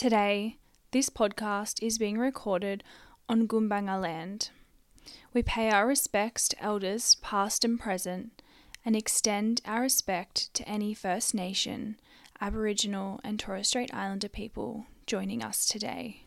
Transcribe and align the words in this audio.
Today, 0.00 0.56
this 0.92 1.10
podcast 1.10 1.82
is 1.82 1.98
being 1.98 2.16
recorded 2.16 2.82
on 3.28 3.46
Gumbaynggirr 3.46 4.00
land. 4.00 4.48
We 5.34 5.42
pay 5.42 5.68
our 5.68 5.86
respects 5.86 6.48
to 6.48 6.64
elders 6.64 7.16
past 7.16 7.66
and 7.66 7.78
present 7.78 8.40
and 8.82 8.96
extend 8.96 9.60
our 9.66 9.82
respect 9.82 10.54
to 10.54 10.66
any 10.66 10.94
First 10.94 11.34
Nation, 11.34 12.00
Aboriginal, 12.40 13.20
and 13.22 13.38
Torres 13.38 13.68
Strait 13.68 13.92
Islander 13.92 14.30
people 14.30 14.86
joining 15.06 15.42
us 15.42 15.66
today. 15.66 16.24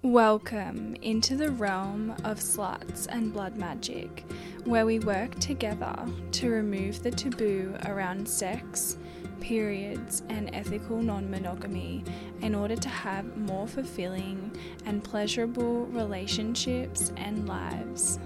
Welcome 0.00 0.96
into 1.02 1.36
the 1.36 1.50
realm 1.50 2.12
of 2.24 2.38
sluts 2.38 3.08
and 3.10 3.30
blood 3.30 3.58
magic, 3.58 4.24
where 4.64 4.86
we 4.86 5.00
work 5.00 5.38
together 5.38 5.94
to 6.30 6.48
remove 6.48 7.02
the 7.02 7.10
taboo 7.10 7.76
around 7.84 8.26
sex, 8.26 8.96
periods, 9.42 10.22
and 10.28 10.54
ethical 10.54 11.02
non 11.02 11.28
monogamy 11.28 12.04
in 12.40 12.54
order 12.54 12.76
to 12.76 12.88
have 12.88 13.36
more 13.36 13.66
fulfilling 13.66 14.56
and 14.86 15.02
pleasurable 15.02 15.86
relationships 15.86 17.12
and 17.16 17.48
lives. 17.48 18.18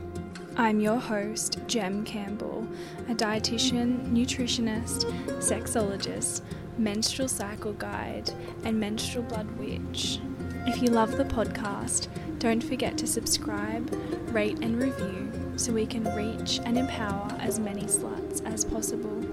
I'm 0.59 0.79
your 0.79 0.99
host, 0.99 1.59
Gem 1.67 2.05
Campbell, 2.05 2.69
a 3.09 3.15
dietitian, 3.15 4.13
nutritionist, 4.13 5.05
sexologist, 5.41 6.43
menstrual 6.79 7.29
cycle 7.29 7.73
guide, 7.73 8.31
and 8.65 8.79
menstrual 8.79 9.25
blood 9.25 9.51
witch. 9.59 10.21
If 10.67 10.83
you 10.83 10.89
love 10.89 11.17
the 11.17 11.25
podcast, 11.25 12.09
don't 12.39 12.63
forget 12.63 12.99
to 12.99 13.07
subscribe, 13.07 13.91
rate, 14.33 14.59
and 14.61 14.81
review 14.81 15.33
so 15.57 15.73
we 15.73 15.87
can 15.87 16.05
reach 16.15 16.61
and 16.65 16.77
empower 16.77 17.33
as 17.41 17.59
many 17.59 17.85
sluts 17.85 18.45
as 18.45 18.65
possible. 18.65 19.26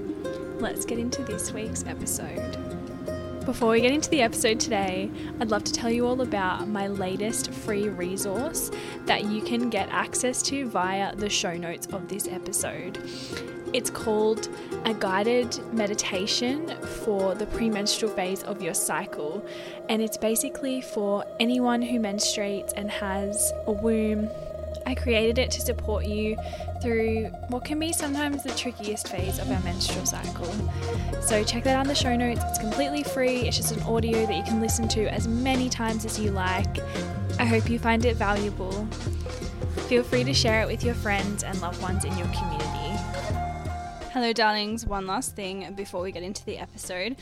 Let's 0.63 0.85
get 0.85 0.97
into 0.97 1.23
this 1.23 1.51
week's 1.51 1.83
episode. 1.85 2.57
Before 3.45 3.71
we 3.71 3.81
get 3.81 3.91
into 3.91 4.09
the 4.09 4.21
episode 4.21 4.61
today, 4.61 5.11
I'd 5.41 5.51
love 5.51 5.65
to 5.65 5.73
tell 5.73 5.91
you 5.91 6.07
all 6.07 6.21
about 6.21 6.69
my 6.69 6.87
latest 6.87 7.51
free 7.51 7.89
resource 7.89 8.71
that 9.05 9.25
you 9.25 9.41
can 9.41 9.69
get 9.69 9.89
access 9.89 10.41
to 10.43 10.65
via 10.69 11.17
the 11.17 11.29
show 11.29 11.53
notes 11.53 11.87
of 11.87 12.07
this 12.07 12.29
episode. 12.29 12.97
It's 13.73 13.89
called 13.89 14.47
a 14.85 14.93
guided 14.93 15.59
meditation 15.73 16.73
for 17.03 17.35
the 17.35 17.47
premenstrual 17.47 18.13
phase 18.13 18.43
of 18.43 18.61
your 18.61 18.73
cycle, 18.73 19.45
and 19.89 20.01
it's 20.01 20.15
basically 20.15 20.79
for 20.79 21.25
anyone 21.41 21.81
who 21.81 21.99
menstruates 21.99 22.71
and 22.77 22.89
has 22.89 23.51
a 23.67 23.71
womb. 23.73 24.29
I 24.85 24.95
created 24.95 25.37
it 25.37 25.51
to 25.51 25.61
support 25.61 26.05
you 26.05 26.37
through 26.81 27.25
what 27.49 27.65
can 27.65 27.79
be 27.79 27.93
sometimes 27.93 28.43
the 28.43 28.51
trickiest 28.51 29.07
phase 29.07 29.39
of 29.39 29.49
our 29.49 29.59
menstrual 29.61 30.05
cycle. 30.05 30.53
So, 31.21 31.43
check 31.43 31.63
that 31.63 31.75
out 31.75 31.81
in 31.81 31.87
the 31.87 31.95
show 31.95 32.15
notes. 32.15 32.41
It's 32.49 32.59
completely 32.59 33.03
free, 33.03 33.41
it's 33.47 33.57
just 33.57 33.71
an 33.71 33.81
audio 33.83 34.25
that 34.25 34.35
you 34.35 34.43
can 34.43 34.59
listen 34.61 34.87
to 34.89 35.05
as 35.07 35.27
many 35.27 35.69
times 35.69 36.05
as 36.05 36.19
you 36.19 36.31
like. 36.31 36.79
I 37.39 37.45
hope 37.45 37.69
you 37.69 37.79
find 37.79 38.05
it 38.05 38.15
valuable. 38.15 38.85
Feel 39.87 40.03
free 40.03 40.23
to 40.23 40.33
share 40.33 40.61
it 40.61 40.67
with 40.67 40.83
your 40.83 40.95
friends 40.95 41.43
and 41.43 41.59
loved 41.61 41.81
ones 41.81 42.05
in 42.05 42.17
your 42.17 42.27
community. 42.27 42.73
Hello, 44.13 44.31
darlings. 44.31 44.85
One 44.85 45.07
last 45.07 45.35
thing 45.35 45.73
before 45.73 46.01
we 46.01 46.11
get 46.11 46.21
into 46.21 46.45
the 46.45 46.59
episode. 46.59 47.15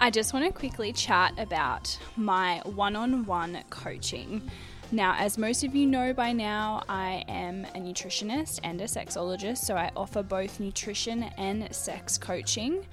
I 0.00 0.10
just 0.10 0.32
want 0.32 0.46
to 0.46 0.50
quickly 0.52 0.94
chat 0.94 1.34
about 1.36 1.98
my 2.16 2.62
one 2.64 2.96
on 2.96 3.26
one 3.26 3.58
coaching. 3.68 4.50
Now, 4.90 5.14
as 5.18 5.36
most 5.36 5.64
of 5.64 5.74
you 5.74 5.86
know 5.86 6.14
by 6.14 6.32
now, 6.32 6.82
I 6.88 7.22
am 7.28 7.66
a 7.74 7.78
nutritionist 7.78 8.60
and 8.64 8.80
a 8.80 8.84
sexologist, 8.84 9.58
so 9.58 9.76
I 9.76 9.90
offer 9.94 10.22
both 10.22 10.60
nutrition 10.60 11.24
and 11.36 11.74
sex 11.74 12.16
coaching. 12.16 12.86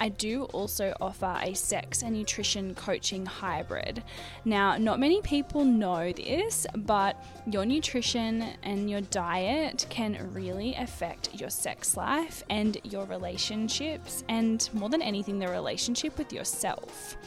I 0.00 0.08
do 0.08 0.44
also 0.44 0.94
offer 0.98 1.38
a 1.42 1.52
sex 1.52 2.02
and 2.02 2.16
nutrition 2.16 2.74
coaching 2.74 3.26
hybrid. 3.26 4.02
Now, 4.46 4.78
not 4.78 4.98
many 4.98 5.20
people 5.20 5.62
know 5.62 6.10
this, 6.12 6.66
but 6.74 7.22
your 7.46 7.66
nutrition 7.66 8.44
and 8.62 8.88
your 8.88 9.02
diet 9.02 9.84
can 9.90 10.30
really 10.32 10.74
affect 10.76 11.38
your 11.38 11.50
sex 11.50 11.98
life 11.98 12.42
and 12.48 12.78
your 12.82 13.04
relationships, 13.04 14.24
and 14.30 14.70
more 14.72 14.88
than 14.88 15.02
anything, 15.02 15.38
the 15.38 15.48
relationship 15.48 16.16
with 16.16 16.32
yourself 16.32 17.18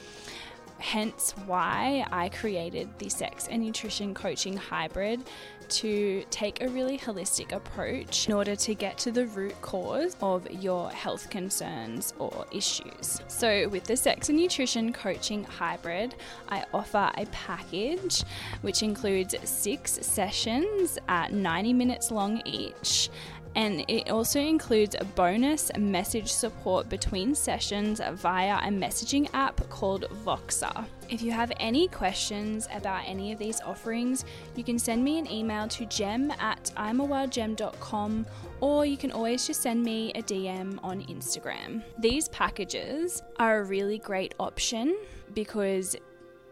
hence 0.86 1.34
why 1.48 2.06
I 2.12 2.30
created 2.30 2.88
the 3.00 3.10
sex 3.10 3.48
and 3.48 3.64
nutrition 3.64 4.14
coaching 4.14 4.56
hybrid 4.56 5.20
to 5.68 6.24
take 6.30 6.62
a 6.62 6.70
really 6.70 6.96
holistic 6.96 7.52
approach 7.52 8.28
in 8.28 8.34
order 8.34 8.56
to 8.56 8.76
get 8.76 8.96
to 9.00 9.12
the 9.12 9.26
root 9.26 9.60
cause 9.64 10.16
of 10.22 10.48
your 10.52 10.92
health 10.92 11.32
concerns 11.32 12.14
or 12.20 12.46
issues. 12.52 13.20
So, 13.28 13.68
with 13.70 13.86
the 13.86 13.98
sex 13.98 14.30
and 14.30 14.38
nutrition 14.38 14.94
coaching 14.94 15.44
hybrid, 15.44 16.14
I 16.50 16.66
offer 16.72 17.12
a 17.18 17.26
package 17.32 18.24
which 18.62 18.84
includes 18.84 19.34
six 19.44 19.94
sessions 20.06 21.00
at 21.08 21.34
90 21.34 21.74
minutes 21.74 22.12
long 22.12 22.44
each 22.46 23.10
and 23.56 23.86
it 23.88 24.10
also 24.10 24.40
includes 24.40 24.96
a 25.00 25.06
bonus 25.06 25.72
message 25.78 26.32
support 26.32 26.90
between 26.90 27.34
sessions 27.34 28.02
via 28.14 28.58
a 28.58 28.70
messaging 28.70 29.30
app 29.34 29.68
called 29.70 30.06
Voxer. 30.26 30.86
If 31.10 31.22
you 31.22 31.32
have 31.32 31.52
any 31.60 31.88
questions 31.88 32.68
about 32.74 33.04
any 33.06 33.32
of 33.32 33.40
these 33.40 33.62
offerings, 33.62 34.26
you 34.56 34.64
can 34.64 34.78
send 34.78 35.04
me 35.04 35.20
an 35.20 35.32
email 35.32 35.68
to 35.70 35.86
gem 35.86 36.32
at 36.32 36.72
iamawildgem.com 36.76 38.26
or 38.60 38.86
you 38.86 38.98
can 38.98 39.12
always 39.12 39.48
just 39.48 39.62
send 39.62 39.84
me 39.84 40.12
a 40.16 40.22
DM 40.24 40.80
on 40.84 41.02
Instagram. 41.04 41.84
These 42.00 42.28
packages 42.30 43.22
are 43.38 43.60
a 43.60 43.64
really 43.64 44.00
great 44.00 44.34
option 44.40 44.98
because 45.34 45.96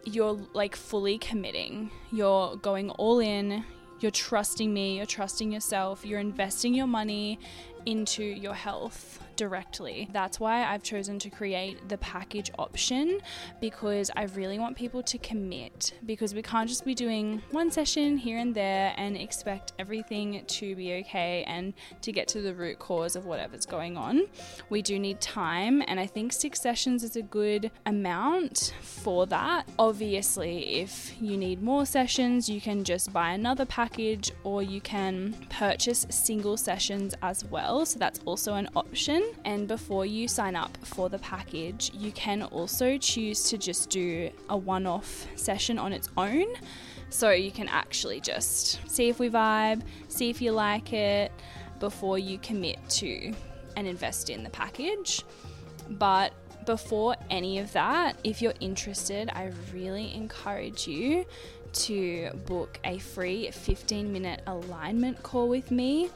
you're 0.05 0.39
like 0.53 0.75
fully 0.75 1.17
committing. 1.17 1.91
You're 2.11 2.55
going 2.57 2.91
all 2.91 3.19
in, 3.19 3.65
you're 4.03 4.11
trusting 4.11 4.73
me, 4.73 4.97
you're 4.97 5.05
trusting 5.05 5.51
yourself, 5.51 6.05
you're 6.05 6.19
investing 6.19 6.75
your 6.75 6.87
money 6.87 7.39
into 7.85 8.23
your 8.23 8.53
health 8.53 9.19
directly. 9.35 10.09
That's 10.11 10.39
why 10.39 10.63
I've 10.63 10.83
chosen 10.83 11.19
to 11.19 11.29
create 11.29 11.89
the 11.89 11.97
package 11.97 12.51
option 12.59 13.19
because 13.61 14.11
I 14.15 14.23
really 14.23 14.59
want 14.59 14.77
people 14.77 15.01
to 15.03 15.17
commit 15.17 15.93
because 16.05 16.33
we 16.33 16.41
can't 16.41 16.69
just 16.69 16.85
be 16.85 16.93
doing 16.93 17.41
one 17.51 17.71
session 17.71 18.17
here 18.17 18.37
and 18.37 18.53
there 18.53 18.93
and 18.97 19.17
expect 19.17 19.73
everything 19.79 20.43
to 20.45 20.75
be 20.75 20.93
okay 20.95 21.43
and 21.47 21.73
to 22.01 22.11
get 22.11 22.27
to 22.29 22.41
the 22.41 22.53
root 22.53 22.79
cause 22.79 23.15
of 23.15 23.25
whatever's 23.25 23.65
going 23.65 23.97
on. 23.97 24.27
We 24.69 24.81
do 24.81 24.99
need 24.99 25.19
time, 25.19 25.83
and 25.87 25.99
I 25.99 26.05
think 26.05 26.33
six 26.33 26.61
sessions 26.61 27.03
is 27.03 27.15
a 27.15 27.21
good 27.21 27.71
amount 27.85 28.73
for 28.81 29.25
that. 29.27 29.67
Obviously, 29.79 30.81
if 30.81 31.19
you 31.21 31.37
need 31.37 31.61
more 31.61 31.85
sessions, 31.85 32.49
you 32.49 32.61
can 32.61 32.83
just 32.83 33.11
buy 33.11 33.31
another 33.31 33.65
package 33.65 34.31
or 34.43 34.61
you 34.61 34.81
can 34.81 35.35
purchase 35.49 36.05
single 36.09 36.57
sessions 36.57 37.15
as 37.21 37.43
well. 37.45 37.72
So 37.81 37.97
that's 37.97 38.19
also 38.25 38.53
an 38.53 38.69
option. 38.75 39.23
And 39.45 39.67
before 39.67 40.05
you 40.05 40.27
sign 40.27 40.55
up 40.55 40.77
for 40.85 41.09
the 41.09 41.19
package, 41.19 41.91
you 41.93 42.11
can 42.11 42.43
also 42.43 42.97
choose 42.99 43.49
to 43.49 43.57
just 43.57 43.89
do 43.89 44.29
a 44.49 44.55
one 44.55 44.85
off 44.85 45.27
session 45.35 45.79
on 45.79 45.91
its 45.91 46.07
own. 46.15 46.45
So 47.09 47.31
you 47.31 47.51
can 47.51 47.67
actually 47.67 48.21
just 48.21 48.79
see 48.89 49.09
if 49.09 49.19
we 49.19 49.29
vibe, 49.29 49.81
see 50.07 50.29
if 50.29 50.41
you 50.41 50.51
like 50.51 50.93
it 50.93 51.31
before 51.79 52.17
you 52.19 52.37
commit 52.37 52.77
to 52.89 53.33
and 53.75 53.87
invest 53.87 54.29
in 54.29 54.43
the 54.43 54.49
package. 54.51 55.23
But 55.89 56.33
before 56.65 57.15
any 57.29 57.59
of 57.59 57.73
that, 57.73 58.17
if 58.23 58.41
you're 58.41 58.53
interested, 58.59 59.29
I 59.33 59.51
really 59.73 60.13
encourage 60.13 60.87
you 60.87 61.25
to 61.73 62.29
book 62.45 62.79
a 62.83 62.99
free 62.99 63.49
15 63.51 64.11
minute 64.13 64.41
alignment 64.45 65.21
call 65.23 65.49
with 65.49 65.71
me. 65.71 66.09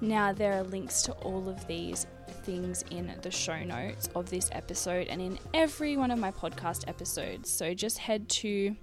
Now, 0.00 0.32
there 0.32 0.54
are 0.54 0.62
links 0.62 1.02
to 1.02 1.12
all 1.12 1.48
of 1.48 1.66
these 1.66 2.06
things 2.42 2.84
in 2.90 3.14
the 3.22 3.30
show 3.30 3.62
notes 3.62 4.08
of 4.14 4.30
this 4.30 4.48
episode 4.52 5.08
and 5.08 5.20
in 5.20 5.38
every 5.52 5.96
one 5.96 6.10
of 6.10 6.18
my 6.18 6.30
podcast 6.30 6.88
episodes. 6.88 7.50
So 7.50 7.74
just 7.74 7.98
head 7.98 8.28
to 8.30 8.74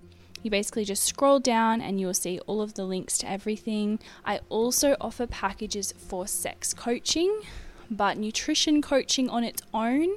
you 0.44 0.52
basically 0.52 0.86
just 0.86 1.04
scroll 1.04 1.40
down 1.40 1.82
and 1.82 2.00
you'll 2.00 2.14
see 2.14 2.40
all 2.46 2.62
of 2.62 2.76
the 2.76 2.86
links 2.86 3.18
to 3.20 3.30
everything. 3.30 4.00
I 4.24 4.40
also 4.50 4.96
offer 5.02 5.26
packages 5.26 5.94
for 5.98 6.28
sex 6.28 6.74
coaching, 6.74 7.42
but 7.90 8.18
nutrition 8.18 8.82
coaching 8.82 9.30
on 9.30 9.44
its 9.44 9.64
own 9.74 10.10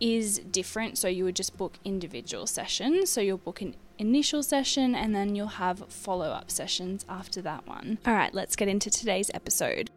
is 0.00 0.38
different. 0.38 0.98
So 0.98 1.08
you 1.08 1.24
would 1.24 1.36
just 1.36 1.56
book 1.56 1.78
individual 1.84 2.46
sessions. 2.48 3.10
So 3.10 3.20
you'll 3.20 3.38
book 3.38 3.62
an 3.62 3.76
initial 3.98 4.42
session 4.42 4.94
and 4.94 5.14
then 5.14 5.36
you'll 5.36 5.46
have 5.46 5.88
follow 5.88 6.30
up 6.30 6.50
sessions 6.50 7.06
after 7.08 7.40
that 7.42 7.66
one. 7.66 7.98
All 8.04 8.14
right, 8.14 8.34
let's 8.34 8.56
get 8.56 8.66
into 8.66 8.90
today's 8.90 9.30
episode. 9.32 9.90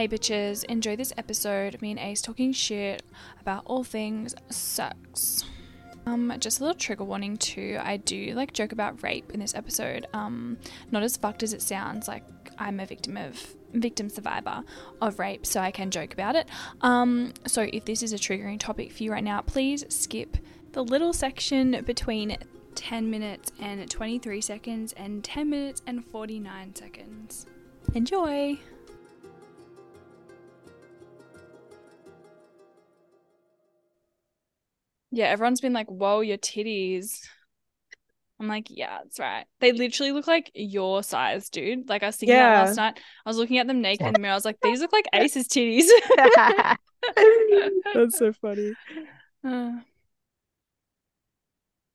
Hey 0.00 0.08
bitches, 0.08 0.64
enjoy 0.64 0.96
this 0.96 1.12
episode. 1.18 1.82
Me 1.82 1.90
and 1.90 2.00
Ace 2.00 2.22
talking 2.22 2.54
shit 2.54 3.02
about 3.38 3.64
all 3.66 3.84
things 3.84 4.34
sex. 4.48 5.44
Um, 6.06 6.32
just 6.38 6.58
a 6.58 6.62
little 6.62 6.78
trigger 6.78 7.04
warning 7.04 7.36
too. 7.36 7.76
I 7.78 7.98
do 7.98 8.32
like 8.32 8.54
joke 8.54 8.72
about 8.72 9.02
rape 9.02 9.30
in 9.32 9.40
this 9.40 9.54
episode. 9.54 10.06
Um, 10.14 10.56
not 10.90 11.02
as 11.02 11.18
fucked 11.18 11.42
as 11.42 11.52
it 11.52 11.60
sounds. 11.60 12.08
Like 12.08 12.24
I'm 12.56 12.80
a 12.80 12.86
victim 12.86 13.18
of 13.18 13.38
victim 13.74 14.08
survivor 14.08 14.64
of 15.02 15.18
rape, 15.18 15.44
so 15.44 15.60
I 15.60 15.70
can 15.70 15.90
joke 15.90 16.14
about 16.14 16.34
it. 16.34 16.48
Um, 16.80 17.34
so 17.46 17.68
if 17.70 17.84
this 17.84 18.02
is 18.02 18.14
a 18.14 18.16
triggering 18.16 18.58
topic 18.58 18.92
for 18.92 19.02
you 19.02 19.12
right 19.12 19.22
now, 19.22 19.42
please 19.42 19.84
skip 19.90 20.38
the 20.72 20.82
little 20.82 21.12
section 21.12 21.84
between 21.84 22.38
10 22.74 23.10
minutes 23.10 23.52
and 23.60 23.86
23 23.90 24.40
seconds 24.40 24.94
and 24.94 25.22
10 25.22 25.50
minutes 25.50 25.82
and 25.86 26.02
49 26.06 26.74
seconds. 26.74 27.44
Enjoy! 27.94 28.58
Yeah, 35.10 35.26
everyone's 35.26 35.60
been 35.60 35.72
like, 35.72 35.88
whoa, 35.88 36.20
your 36.20 36.38
titties. 36.38 37.20
I'm 38.38 38.46
like, 38.48 38.68
yeah, 38.70 38.98
that's 39.02 39.18
right. 39.18 39.44
They 39.60 39.72
literally 39.72 40.12
look 40.12 40.26
like 40.26 40.50
your 40.54 41.02
size, 41.02 41.50
dude. 41.50 41.88
Like 41.90 42.02
I 42.02 42.06
was 42.06 42.16
thinking 42.16 42.36
Yeah. 42.36 42.52
that 42.52 42.66
last 42.68 42.76
night. 42.76 42.98
I 43.26 43.28
was 43.28 43.36
looking 43.36 43.58
at 43.58 43.66
them 43.66 43.82
naked 43.82 44.06
in 44.06 44.12
the 44.14 44.18
mirror. 44.18 44.32
I 44.32 44.36
was 44.36 44.46
like, 44.46 44.60
these 44.62 44.80
look 44.80 44.92
like 44.92 45.06
Ace's 45.12 45.46
titties. 45.48 45.88
That's 47.94 48.18
so 48.18 48.32
funny. 48.32 48.76
Uh, 49.42 49.80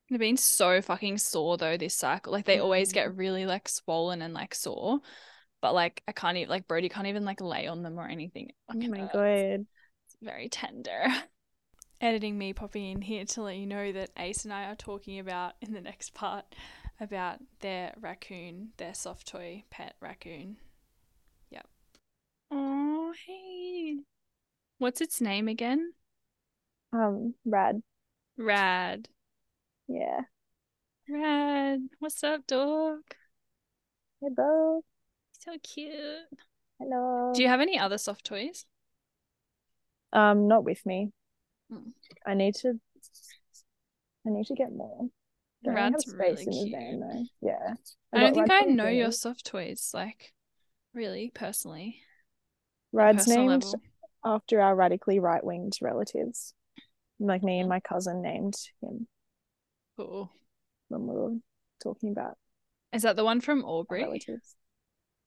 They've 0.09 0.19
been 0.19 0.37
so 0.37 0.81
fucking 0.81 1.17
sore 1.17 1.57
though 1.57 1.77
this 1.77 1.95
cycle. 1.95 2.31
Like 2.31 2.45
they 2.45 2.59
always 2.59 2.91
get 2.91 3.15
really 3.15 3.45
like 3.45 3.67
swollen 3.67 4.21
and 4.21 4.33
like 4.33 4.53
sore. 4.55 4.99
But 5.61 5.73
like 5.73 6.03
I 6.07 6.11
can't 6.11 6.37
even 6.37 6.49
like 6.49 6.67
Brody 6.67 6.89
can't 6.89 7.07
even 7.07 7.25
like 7.25 7.41
lay 7.41 7.67
on 7.67 7.81
them 7.83 7.99
or 7.99 8.07
anything. 8.07 8.51
Oh 8.69 8.73
my 8.75 8.99
hurts. 8.99 9.13
god. 9.13 9.65
It's 10.07 10.17
very 10.21 10.49
tender. 10.49 11.05
Editing 12.05 12.37
me 12.37 12.53
popping 12.53 12.85
in 12.85 13.01
here 13.01 13.25
to 13.25 13.41
let 13.41 13.55
you 13.55 13.65
know 13.65 13.91
that 13.91 14.11
Ace 14.15 14.43
and 14.43 14.53
I 14.53 14.65
are 14.65 14.75
talking 14.75 15.17
about 15.17 15.53
in 15.59 15.73
the 15.73 15.81
next 15.81 16.13
part 16.13 16.45
about 17.01 17.39
their 17.61 17.95
raccoon, 17.99 18.73
their 18.77 18.93
soft 18.93 19.25
toy 19.25 19.63
pet 19.71 19.95
raccoon. 19.99 20.57
Yep. 21.49 21.67
Oh 22.51 23.11
hey. 23.25 24.01
What's 24.77 25.01
its 25.01 25.19
name 25.19 25.47
again? 25.47 25.93
Um, 26.93 27.33
rad. 27.43 27.81
Rad. 28.37 29.09
Yeah. 29.87 30.21
Rad. 31.09 31.79
What's 31.97 32.23
up, 32.23 32.45
dog? 32.45 32.99
Hello. 34.21 34.83
So 35.39 35.53
cute. 35.63 35.95
Hello. 36.79 37.31
Do 37.33 37.41
you 37.41 37.47
have 37.47 37.61
any 37.61 37.79
other 37.79 37.97
soft 37.97 38.25
toys? 38.25 38.67
Um, 40.13 40.47
not 40.47 40.63
with 40.63 40.85
me. 40.85 41.11
Mm. 41.71 41.91
I 42.25 42.33
need 42.33 42.55
to. 42.55 42.79
I 44.27 44.29
need 44.31 44.45
to 44.47 44.55
get 44.55 44.71
more. 44.73 45.07
Don't 45.63 45.73
really 45.75 45.91
Rad's 45.91 46.09
space 46.09 46.39
in 46.41 46.45
the 46.51 46.51
cute. 46.51 46.71
van 46.71 46.99
though. 46.99 47.23
Yeah. 47.41 47.73
I 48.13 48.19
don't 48.19 48.33
think 48.33 48.49
I 48.51 48.65
the 48.65 48.71
know 48.71 48.87
your 48.87 49.11
soft 49.11 49.45
toys, 49.45 49.91
like 49.93 50.33
really 50.93 51.31
personally. 51.33 52.01
Rad's 52.91 53.27
named 53.27 53.49
level. 53.63 53.81
after 54.23 54.61
our 54.61 54.75
radically 54.75 55.19
right-winged 55.19 55.73
relatives. 55.81 56.53
Like 57.19 57.43
me 57.43 57.57
Mm. 57.57 57.59
and 57.61 57.69
my 57.69 57.79
cousin 57.79 58.21
named 58.21 58.55
him 58.81 59.07
Cool. 59.97 60.31
when 60.89 61.07
we 61.07 61.13
were 61.15 61.35
talking 61.81 62.11
about 62.11 62.37
Is 62.93 63.03
that 63.03 63.15
the 63.15 63.23
one 63.23 63.41
from 63.41 63.63
Aubrey? 63.63 64.03
relatives. 64.03 64.55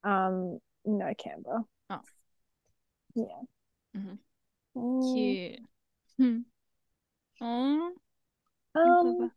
Um, 0.04 0.58
no, 0.84 1.12
Canberra. 1.14 1.64
Oh. 1.90 2.00
Yeah. 3.14 3.42
Mhm. 3.96 4.18
Mm. 6.20 6.44
Hmm. 7.40 7.88
Oh, 8.74 9.20
Um, 9.20 9.32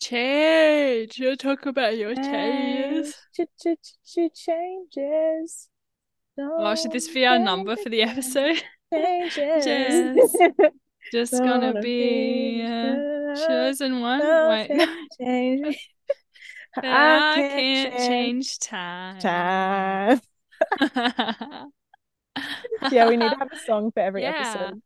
change. 0.00 1.18
You 1.18 1.36
talk 1.36 1.66
about 1.66 1.96
your 1.96 2.14
changes. 2.14 3.16
change, 3.34 3.48
ch- 3.60 3.78
ch- 3.82 4.30
ch- 4.32 4.34
changes. 4.46 5.68
Oh, 6.38 6.74
should 6.76 6.92
this 6.92 7.08
be 7.12 7.26
our 7.26 7.38
number 7.38 7.76
for 7.76 7.88
the 7.88 8.02
episode? 8.02 8.62
Changes. 8.92 10.36
Just 11.12 11.32
gonna 11.32 11.80
be 11.80 12.62
the- 12.62 13.44
chosen 13.48 14.00
one. 14.00 14.20
Wait. 14.20 15.76
But 16.74 16.84
I 16.84 17.34
can't 17.34 17.96
change 17.96 18.58
time. 18.60 19.18
time. 19.18 20.20
Yeah, 22.92 23.08
we 23.08 23.16
need 23.16 23.30
to 23.30 23.36
have 23.38 23.50
a 23.52 23.58
song 23.58 23.90
for 23.90 24.00
every 24.00 24.22
Yeah. 24.22 24.30
episode. 24.40 24.80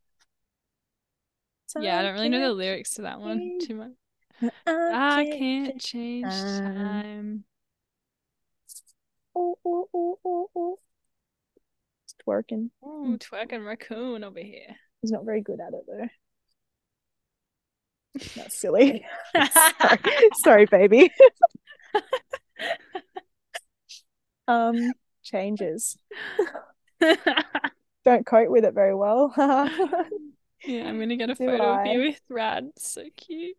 Yeah, 1.80 1.98
I 1.98 2.02
don't 2.02 2.14
really 2.14 2.28
know 2.28 2.40
the 2.40 2.52
lyrics 2.52 2.94
to 2.94 3.02
that 3.02 3.20
one 3.20 3.58
too 3.62 3.74
much. 3.74 4.52
I 4.66 5.36
can't 5.38 5.80
change 5.80 6.26
time. 6.26 7.44
It's 9.34 9.74
twerking. 12.26 12.70
Twerking 12.84 13.66
raccoon 13.66 14.24
over 14.24 14.40
here. 14.40 14.76
He's 15.00 15.10
not 15.10 15.24
very 15.24 15.40
good 15.40 15.60
at 15.60 15.72
it 15.72 15.84
though. 15.86 16.08
That's 18.36 18.58
silly. 18.58 19.06
sorry. 19.52 19.98
sorry, 20.42 20.66
baby. 20.66 21.10
um, 24.46 24.92
changes. 25.22 25.96
Don't 28.04 28.26
cope 28.26 28.50
with 28.50 28.64
it 28.64 28.74
very 28.74 28.94
well. 28.94 29.32
Yeah, 30.64 30.88
I'm 30.88 30.98
gonna 30.98 31.16
get 31.16 31.30
a 31.30 31.34
Do 31.34 31.46
photo 31.46 31.80
of 31.80 31.86
you 31.86 32.00
with 32.00 32.20
Rad. 32.28 32.70
So 32.78 33.04
cute. 33.16 33.56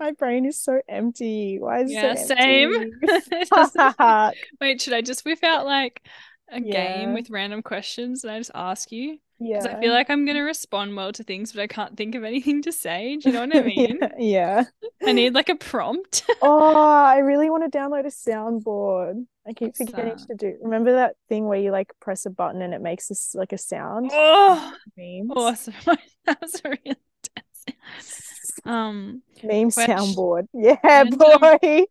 My 0.00 0.10
brain 0.12 0.44
is 0.44 0.60
so 0.60 0.80
empty. 0.88 1.58
Why 1.58 1.80
is 1.82 1.92
Yeah, 1.92 2.12
it 2.12 2.18
so 2.18 2.34
same. 2.34 2.74
empty? 2.74 2.90
It 3.02 3.48
doesn't- 3.48 3.96
Wait, 4.60 4.80
should 4.80 4.92
I 4.92 5.02
just 5.02 5.24
whip 5.24 5.42
out 5.44 5.64
like 5.66 6.02
a 6.48 6.60
game 6.60 7.14
with 7.14 7.30
random 7.30 7.62
questions 7.62 8.24
and 8.24 8.32
I 8.32 8.38
just 8.38 8.50
ask 8.54 8.90
you? 8.92 9.18
yeah. 9.38 9.62
Because 9.62 9.66
I 9.66 9.80
feel 9.80 9.92
like 9.92 10.10
I'm 10.10 10.26
gonna 10.26 10.42
respond 10.42 10.96
well 10.96 11.12
to 11.12 11.22
things, 11.22 11.52
but 11.52 11.62
I 11.62 11.66
can't 11.68 11.96
think 11.96 12.14
of 12.14 12.24
anything 12.24 12.62
to 12.62 12.72
say. 12.72 13.16
Do 13.16 13.28
you 13.28 13.32
know 13.34 13.40
what 13.46 13.56
I 13.56 13.62
mean? 13.62 14.00
yeah. 14.18 14.64
I 15.06 15.12
need 15.12 15.34
like 15.34 15.48
a 15.48 15.54
prompt. 15.56 16.24
Oh, 16.40 16.74
I 17.04 17.18
really 17.18 17.50
want 17.50 17.70
to 17.70 17.76
download 17.78 18.04
a 18.06 18.08
soundboard. 18.08 19.26
I 19.46 19.52
keep 19.52 19.76
forgetting 19.76 20.16
to 20.16 20.34
do. 20.34 20.56
Remember 20.62 20.92
that 20.92 21.16
thing 21.28 21.46
where 21.46 21.58
you 21.58 21.70
like 21.70 21.92
press 22.00 22.24
a 22.26 22.30
button 22.30 22.62
and 22.62 22.72
it 22.72 22.80
makes 22.80 23.08
this 23.08 23.34
like 23.34 23.52
a 23.52 23.58
sound? 23.58 24.10
Oh, 24.12 24.72
Memes. 24.96 25.30
awesome. 25.36 25.74
that 26.24 26.40
was 26.40 26.60
really 26.64 26.78
intense. 26.84 28.20
Um, 28.66 29.20
Meme 29.42 29.70
Question- 29.70 29.96
soundboard. 29.98 30.46
Yeah, 30.54 30.78
Random- 30.82 31.18
boy. 31.18 31.84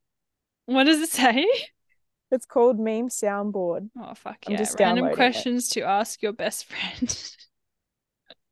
what 0.65 0.85
does 0.85 1.01
it 1.01 1.09
say? 1.09 1.45
It's 2.31 2.47
called 2.47 2.79
meme 2.79 3.09
soundboard. 3.09 3.91
Oh 3.99 4.15
fuck 4.15 4.37
I'm 4.47 4.53
yeah. 4.53 4.57
just 4.57 4.79
Random 4.79 5.03
downloading 5.05 5.13
it. 5.13 5.15
questions 5.15 5.69
to 5.69 5.81
ask 5.83 6.23
your 6.23 6.33
best 6.33 6.65
friend. 6.65 7.35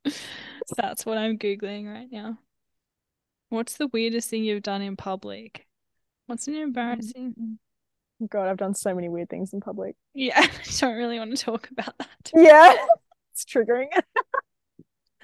That's 0.77 1.03
what 1.05 1.17
I'm 1.17 1.39
Googling 1.39 1.91
right 1.91 2.07
now. 2.11 2.37
What's 3.49 3.77
the 3.77 3.87
weirdest 3.87 4.29
thing 4.29 4.43
you've 4.43 4.61
done 4.61 4.83
in 4.83 4.95
public? 4.97 5.65
What's 6.27 6.47
an 6.47 6.55
embarrassing? 6.55 7.57
God, 8.29 8.47
I've 8.47 8.57
done 8.57 8.73
so 8.75 8.93
many 8.93 9.09
weird 9.09 9.29
things 9.29 9.53
in 9.53 9.61
public. 9.61 9.95
Yeah, 10.13 10.39
I 10.41 10.49
don't 10.79 10.95
really 10.97 11.17
want 11.19 11.35
to 11.35 11.43
talk 11.43 11.69
about 11.71 11.97
that. 11.97 12.31
Yeah. 12.35 12.75
It's 13.33 13.45
triggering. 13.45 13.87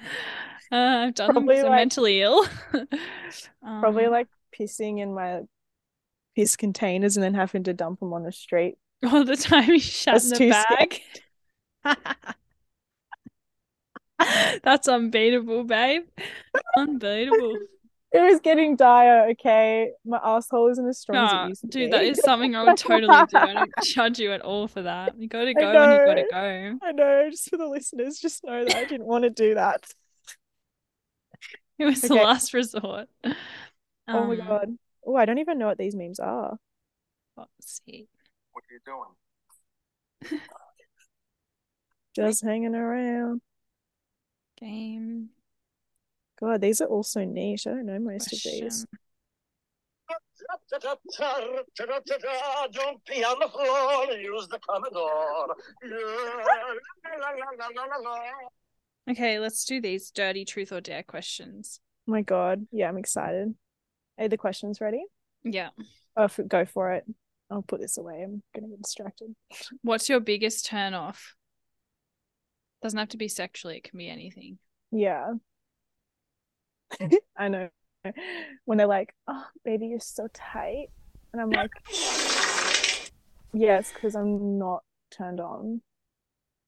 I've 0.72 1.14
done 1.14 1.26
them 1.28 1.34
Probably 1.34 1.58
I'm 1.58 1.66
like- 1.66 1.76
mentally 1.76 2.22
ill. 2.22 2.46
Probably 3.62 4.06
Um, 4.06 4.10
like 4.12 4.28
pissing 4.58 4.98
in 4.98 5.12
my 5.12 5.42
piss 6.34 6.56
containers 6.56 7.16
and 7.18 7.22
then 7.24 7.34
having 7.34 7.64
to 7.64 7.74
dump 7.74 8.00
them 8.00 8.14
on 8.14 8.22
the 8.22 8.32
street. 8.32 8.78
all 9.04 9.24
the 9.24 9.36
time 9.36 9.68
you 9.68 9.74
in 9.74 9.80
the 10.30 10.64
bag. 11.84 11.98
That's 14.62 14.88
unbeatable, 14.88 15.64
babe. 15.64 16.02
Unbeatable. 16.76 17.58
It 18.10 18.20
was 18.20 18.40
getting 18.40 18.74
dire, 18.74 19.28
okay? 19.32 19.90
My 20.04 20.18
asshole 20.22 20.68
isn't 20.70 20.88
as 20.88 20.98
strong 20.98 21.16
as 21.26 21.32
it 21.32 21.48
used 21.50 21.60
to 21.62 21.66
dude, 21.66 21.90
be. 21.90 21.96
that 21.96 22.04
is 22.04 22.20
something 22.20 22.56
I 22.56 22.64
would 22.64 22.78
totally 22.78 23.26
do. 23.26 23.36
I 23.36 23.52
don't 23.52 23.70
judge 23.84 24.18
you 24.18 24.32
at 24.32 24.40
all 24.40 24.66
for 24.66 24.80
that. 24.82 25.18
You 25.20 25.28
gotta 25.28 25.50
I 25.50 25.52
go 25.52 25.72
when 25.78 25.90
you 25.90 26.06
gotta 26.06 26.24
go. 26.30 26.78
I 26.82 26.92
know, 26.92 27.28
just 27.30 27.50
for 27.50 27.58
the 27.58 27.66
listeners, 27.66 28.18
just 28.18 28.42
know 28.44 28.64
that 28.64 28.74
I 28.74 28.84
didn't 28.86 29.06
want 29.06 29.24
to 29.24 29.30
do 29.30 29.54
that. 29.54 29.84
It 31.78 31.84
was 31.84 32.00
the 32.00 32.14
last 32.14 32.54
resort. 32.54 33.08
Oh 33.24 33.34
my 34.08 34.36
Um, 34.36 34.36
god. 34.36 34.68
Oh, 35.06 35.14
I 35.14 35.26
don't 35.26 35.38
even 35.38 35.58
know 35.58 35.66
what 35.66 35.78
these 35.78 35.94
memes 35.94 36.18
are. 36.18 36.58
Let's 37.36 37.80
see. 37.86 38.08
What 38.50 38.64
are 38.64 38.74
you 38.74 38.80
doing? 40.30 40.40
Just 42.16 42.42
hanging 42.42 42.74
around. 42.74 43.42
Game 44.58 45.28
God, 46.40 46.60
these 46.60 46.80
are 46.80 46.86
all 46.86 47.02
so 47.02 47.24
niche. 47.24 47.66
I 47.66 47.70
don't 47.70 47.86
know 47.86 47.98
most 47.98 48.32
of 48.32 48.40
these. 48.44 48.86
Don't 50.70 53.04
pee 53.06 53.24
on 53.24 53.38
the 53.40 53.48
floor. 53.48 54.16
Use 54.16 54.48
the 54.48 54.58
Commodore. 54.60 55.56
Okay, 59.10 59.38
let's 59.38 59.64
do 59.64 59.80
these 59.80 60.10
dirty 60.10 60.44
truth 60.44 60.72
or 60.72 60.80
dare 60.80 61.02
questions. 61.02 61.80
Oh 62.06 62.12
my 62.12 62.22
god. 62.22 62.66
Yeah, 62.70 62.88
I'm 62.88 62.98
excited. 62.98 63.54
Are 64.18 64.28
the 64.28 64.36
questions 64.36 64.80
ready? 64.80 65.04
Yeah. 65.42 65.70
Oh, 66.16 66.28
go 66.46 66.64
for 66.64 66.92
it. 66.92 67.04
I'll 67.50 67.62
put 67.62 67.80
this 67.80 67.98
away. 67.98 68.22
I'm 68.22 68.42
gonna 68.54 68.68
get 68.68 68.82
distracted. 68.82 69.34
What's 69.82 70.08
your 70.08 70.20
biggest 70.20 70.66
turn 70.66 70.94
off? 70.94 71.34
Doesn't 72.82 72.98
have 72.98 73.08
to 73.08 73.16
be 73.16 73.28
sexually, 73.28 73.78
it 73.78 73.84
can 73.84 73.98
be 73.98 74.08
anything. 74.08 74.58
Yeah. 74.92 75.32
I 77.36 77.48
know. 77.48 77.68
when 78.64 78.78
they're 78.78 78.86
like, 78.86 79.14
"Oh, 79.26 79.44
baby, 79.64 79.86
you're 79.88 80.00
so 80.00 80.28
tight," 80.32 80.88
and 81.32 81.42
I'm 81.42 81.50
like, 81.50 81.70
"Yes, 83.52 83.92
because 83.92 84.14
I'm 84.14 84.58
not 84.58 84.82
turned 85.10 85.40
on." 85.40 85.82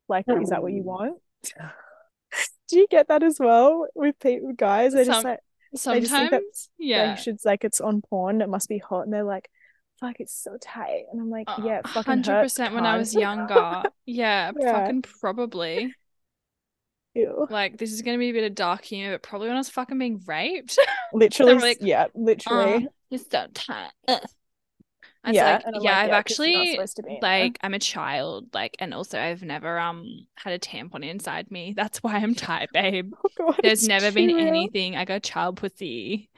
Like, 0.09 0.25
is 0.29 0.51
that 0.51 0.63
what 0.63 0.73
you 0.73 0.83
want? 0.83 1.19
Do 2.69 2.79
you 2.79 2.87
get 2.89 3.09
that 3.09 3.23
as 3.23 3.39
well 3.41 3.87
with 3.95 4.19
people, 4.21 4.53
guys? 4.53 4.93
They're 4.93 5.05
just 5.05 5.23
Some- 5.23 5.31
like, 5.31 5.41
just 5.73 5.85
think 5.85 6.05
that- 6.09 6.09
Sometimes, 6.31 6.69
yeah. 6.79 7.15
they 7.15 7.21
should 7.21 7.39
like 7.45 7.65
it's 7.65 7.81
on 7.81 8.03
porn. 8.03 8.41
It 8.43 8.49
must 8.49 8.69
be 8.69 8.79
hot, 8.79 9.03
and 9.05 9.13
they're 9.13 9.23
like, 9.25 9.49
"Fuck, 10.01 10.21
it's 10.21 10.35
so 10.35 10.57
tight," 10.61 11.05
and 11.13 11.21
I'm 11.21 11.31
like, 11.31 11.49
Uh, 11.49 11.63
"Yeah, 11.65 11.81
fucking 11.87 12.03
hundred 12.11 12.33
hurts, 12.33 12.55
percent 12.55 12.75
when 12.75 12.87
I 12.87 12.97
was 12.97 13.15
younger. 13.27 13.83
Yeah, 14.07 14.51
Yeah. 14.59 14.73
fucking 14.85 15.03
probably. 15.03 15.95
Ew. 17.21 17.47
Like 17.51 17.79
this 17.79 17.93
is 17.93 18.03
gonna 18.03 18.19
be 18.19 18.31
a 18.31 18.33
bit 18.33 18.45
of 18.45 18.55
dark 18.55 18.85
humor, 18.85 19.13
but 19.13 19.23
probably 19.23 19.49
when 19.49 19.57
I 19.57 19.61
was 19.61 19.71
fucking 19.71 19.99
being 19.99 20.23
raped. 20.27 20.79
Literally, 21.13 21.55
like, 21.55 21.79
yeah, 21.81 22.07
literally. 22.15 22.89
It's 23.11 23.29
so 23.31 23.47
tight. 23.53 23.91
Ugh. 24.09 24.21
Yeah, 25.27 25.61
like, 25.65 25.65
yeah, 25.65 25.67
like, 25.67 25.77
I've 25.77 25.83
yeah, 25.83 26.03
you're 26.03 26.11
not 26.11 26.19
actually 26.19 26.53
be 26.53 26.73
in 26.73 26.87
there. 27.05 27.19
like 27.21 27.59
I'm 27.63 27.75
a 27.75 27.79
child, 27.79 28.55
like, 28.55 28.77
and 28.79 28.95
also 28.95 29.21
I've 29.21 29.43
never 29.43 29.79
um 29.79 30.27
had 30.37 30.55
a 30.55 30.59
tampon 30.59 31.05
inside 31.05 31.51
me. 31.51 31.75
That's 31.77 32.03
why 32.03 32.17
I'm 32.17 32.35
tight, 32.35 32.71
babe. 32.73 33.13
Oh 33.25 33.29
God, 33.37 33.61
There's 33.63 33.87
never 33.87 34.11
been 34.11 34.31
anything. 34.31 34.97
I 34.97 35.05
got 35.05 35.23
child 35.23 35.57
pussy. 35.57 36.31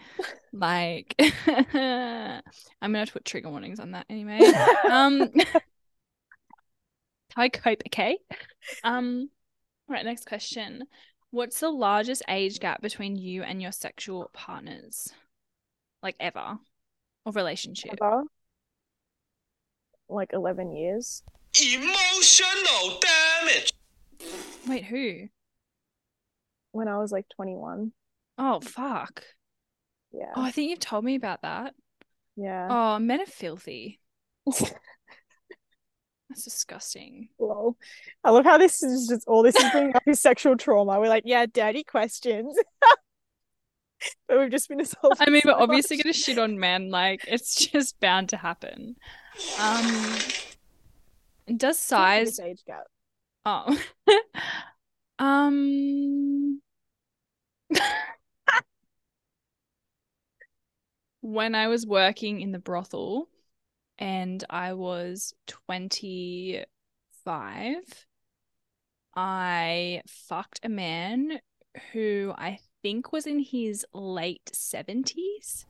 Like, 0.53 1.15
I'm 1.19 2.43
gonna 2.81 2.99
have 2.99 3.09
to 3.09 3.13
put 3.13 3.25
trigger 3.25 3.51
warnings 3.51 3.79
on 3.79 3.93
that 3.93 4.07
anyway. 4.11 4.41
Um, 4.89 5.31
I 7.37 7.49
cope, 7.49 7.83
okay. 7.87 8.19
Um, 8.85 9.31
right, 9.93 10.05
next 10.05 10.27
question. 10.27 10.85
What's 11.31 11.61
the 11.61 11.71
largest 11.71 12.23
age 12.29 12.61
gap 12.61 12.83
between 12.83 13.17
you 13.17 13.43
and 13.43 13.63
your 13.63 13.73
sexual 13.73 14.31
partners? 14.33 15.09
Like 16.03 16.17
ever? 16.21 16.59
Or 17.25 17.33
relationship? 17.33 17.99
Ever. 18.03 18.25
Like 20.09 20.31
11 20.33 20.73
years. 20.73 21.23
Emotional 21.75 23.01
damage. 23.01 23.73
Wait, 24.67 24.85
who? 24.85 25.29
When 26.73 26.89
I 26.89 26.99
was 26.99 27.13
like 27.13 27.27
21. 27.37 27.93
Oh, 28.39 28.61
fuck. 28.61 29.23
Yeah. 30.13 30.33
Oh, 30.37 30.43
I 30.43 30.51
think 30.51 30.71
you've 30.71 30.81
told 30.81 31.05
me 31.05 31.15
about 31.15 31.43
that. 31.43 31.75
yeah. 32.37 32.69
Oh, 32.71 32.99
men 32.99 33.21
are 33.21 33.27
filthy. 33.27 34.01
That's 36.33 36.45
disgusting. 36.45 37.29
Lol. 37.39 37.77
I 38.25 38.31
love 38.31 38.47
how 38.47 38.57
this 38.57 38.83
is 38.83 39.07
just 39.07 39.29
all 39.29 39.43
this 39.43 39.55
is 39.55 39.71
bringing 39.71 39.95
up 39.95 40.03
is 40.07 40.19
sexual 40.19 40.57
trauma. 40.57 40.99
We're 40.99 41.09
like, 41.09 41.25
yeah, 41.27 41.45
dirty 41.45 41.85
questions. 41.85 42.57
but 44.29 44.39
we've 44.39 44.51
just 44.51 44.71
been 44.71 44.81
assaulted. 44.81 45.29
I 45.29 45.31
mean, 45.31 45.43
we're 45.45 45.53
so 45.53 45.59
obviously 45.59 45.99
gonna 45.99 46.15
shit 46.15 46.39
on 46.39 46.59
men. 46.59 46.91
Like, 46.91 47.27
it's 47.29 47.55
just 47.71 48.01
bound 48.01 48.31
to 48.31 48.39
happen. 48.39 48.97
Um, 49.61 50.17
does 51.55 51.79
size? 51.79 52.41
Age 52.41 52.63
gap. 52.67 52.87
Oh, 53.45 53.79
um, 55.19 56.63
when 61.21 61.55
I 61.55 61.69
was 61.69 61.87
working 61.87 62.41
in 62.41 62.53
the 62.53 62.59
brothel, 62.59 63.29
and 63.99 64.45
I 64.51 64.73
was 64.75 65.35
twenty 65.47 66.65
five, 67.25 67.83
I 69.15 70.03
fucked 70.07 70.61
a 70.65 70.69
man 70.69 71.41
who 71.93 72.33
I 72.37 72.59
think 72.83 73.13
was 73.13 73.27
in 73.27 73.39
his 73.39 73.87
late 73.93 74.51
seventies. 74.53 75.67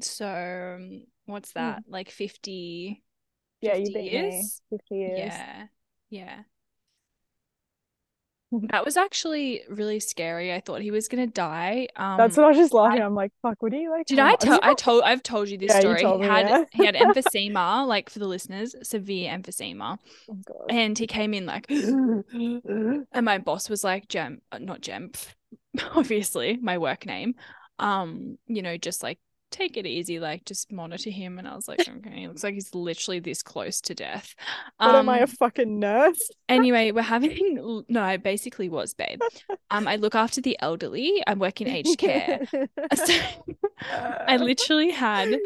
So 0.00 0.76
um, 0.78 1.04
what's 1.26 1.52
that? 1.52 1.82
Like 1.88 2.10
50, 2.10 3.02
Yeah, 3.60 3.74
you 3.76 3.86
50 3.86 3.98
me. 4.00 4.10
years? 4.10 4.60
50 4.70 4.94
years. 4.94 5.18
Yeah. 5.18 5.66
Yeah. 6.10 6.42
That 8.70 8.84
was 8.84 8.96
actually 8.96 9.62
really 9.68 10.00
scary. 10.00 10.52
I 10.52 10.60
thought 10.60 10.80
he 10.82 10.90
was 10.90 11.08
gonna 11.08 11.26
die. 11.26 11.88
Um 11.96 12.16
That's 12.16 12.36
what 12.36 12.44
I 12.46 12.48
was 12.48 12.56
just 12.56 12.72
laughing. 12.74 13.02
I'm 13.02 13.14
like, 13.14 13.32
fuck, 13.42 13.62
what 13.62 13.72
do 13.72 13.78
you 13.78 13.90
like? 13.90 14.06
did 14.06 14.18
I 14.18 14.36
tell 14.36 14.60
I 14.62 14.74
told 14.86 15.02
I've 15.04 15.22
told 15.22 15.48
you 15.48 15.58
this 15.58 15.70
Yeah, 15.70 15.80
you 15.88 15.96
story. 15.96 16.00
told 16.02 16.22
he 16.22 16.28
me, 16.28 16.34
had 16.34 16.48
yeah. 16.48 16.64
he 16.72 16.84
had 16.84 16.94
emphysema, 17.06 17.86
like 17.86 18.10
for 18.10 18.18
the 18.18 18.26
listeners, 18.28 18.74
severe 18.82 19.30
emphysema. 19.30 19.98
Oh, 20.30 20.38
God. 20.46 20.66
And 20.70 20.98
he 20.98 21.06
came 21.06 21.34
in 21.34 21.46
like 21.46 21.66
and 21.70 23.04
my 23.22 23.38
boss 23.38 23.68
was 23.68 23.84
like, 23.84 24.08
Gem, 24.08 24.40
uh, 24.52 24.58
not 24.58 24.80
Gem, 24.80 25.12
obviously, 25.94 26.56
my 26.56 26.78
work 26.78 27.06
name. 27.06 27.34
Um, 27.78 28.38
you 28.46 28.62
know, 28.62 28.76
just 28.76 29.02
like 29.02 29.18
take 29.54 29.76
it 29.76 29.86
easy, 29.86 30.20
like 30.20 30.44
just 30.44 30.72
monitor 30.72 31.10
him. 31.10 31.38
And 31.38 31.48
I 31.48 31.54
was 31.56 31.68
like, 31.68 31.88
okay, 31.88 32.28
looks 32.28 32.44
like 32.44 32.54
he's 32.54 32.74
literally 32.74 33.20
this 33.20 33.42
close 33.42 33.80
to 33.82 33.94
death. 33.94 34.34
What 34.82 34.94
am 34.94 35.08
I, 35.08 35.18
a 35.18 35.26
Um, 35.26 35.36
fucking 35.36 35.80
nurse? 35.80 36.30
anyway, 36.48 36.90
we're 36.92 37.02
having 37.02 37.84
no, 37.88 38.02
I 38.02 38.16
basically 38.16 38.68
was, 38.68 38.94
babe. 38.94 39.22
Um, 39.70 39.88
I 39.88 39.96
look 39.96 40.14
after 40.14 40.40
the 40.40 40.56
elderly. 40.60 41.22
I 41.26 41.34
work 41.34 41.60
in 41.60 41.68
aged 41.68 41.98
care. 41.98 42.42
So 42.94 43.12
I 44.26 44.36
literally 44.36 44.90
had 44.90 45.40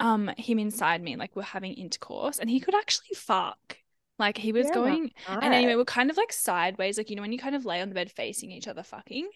um 0.00 0.28
him 0.36 0.58
inside 0.58 1.02
me, 1.02 1.16
like 1.16 1.34
we're 1.36 1.42
having 1.42 1.72
intercourse, 1.74 2.38
and 2.38 2.50
he 2.50 2.60
could 2.60 2.74
actually 2.74 3.14
fuck. 3.14 3.78
Like 4.18 4.38
he 4.38 4.52
was 4.52 4.70
Yeah, 4.70 4.70
going 4.70 5.10
and 5.40 5.52
anyway, 5.54 5.74
we're 5.74 5.84
kind 5.84 6.10
of 6.10 6.16
like 6.16 6.32
sideways, 6.32 6.96
like 6.98 7.10
you 7.10 7.16
know, 7.16 7.22
when 7.22 7.32
you 7.32 7.38
kind 7.38 7.54
of 7.54 7.66
lay 7.66 7.80
on 7.82 7.88
the 7.88 7.94
bed 7.94 8.10
facing 8.10 8.50
each 8.50 8.68
other 8.68 8.82
fucking. 8.82 9.28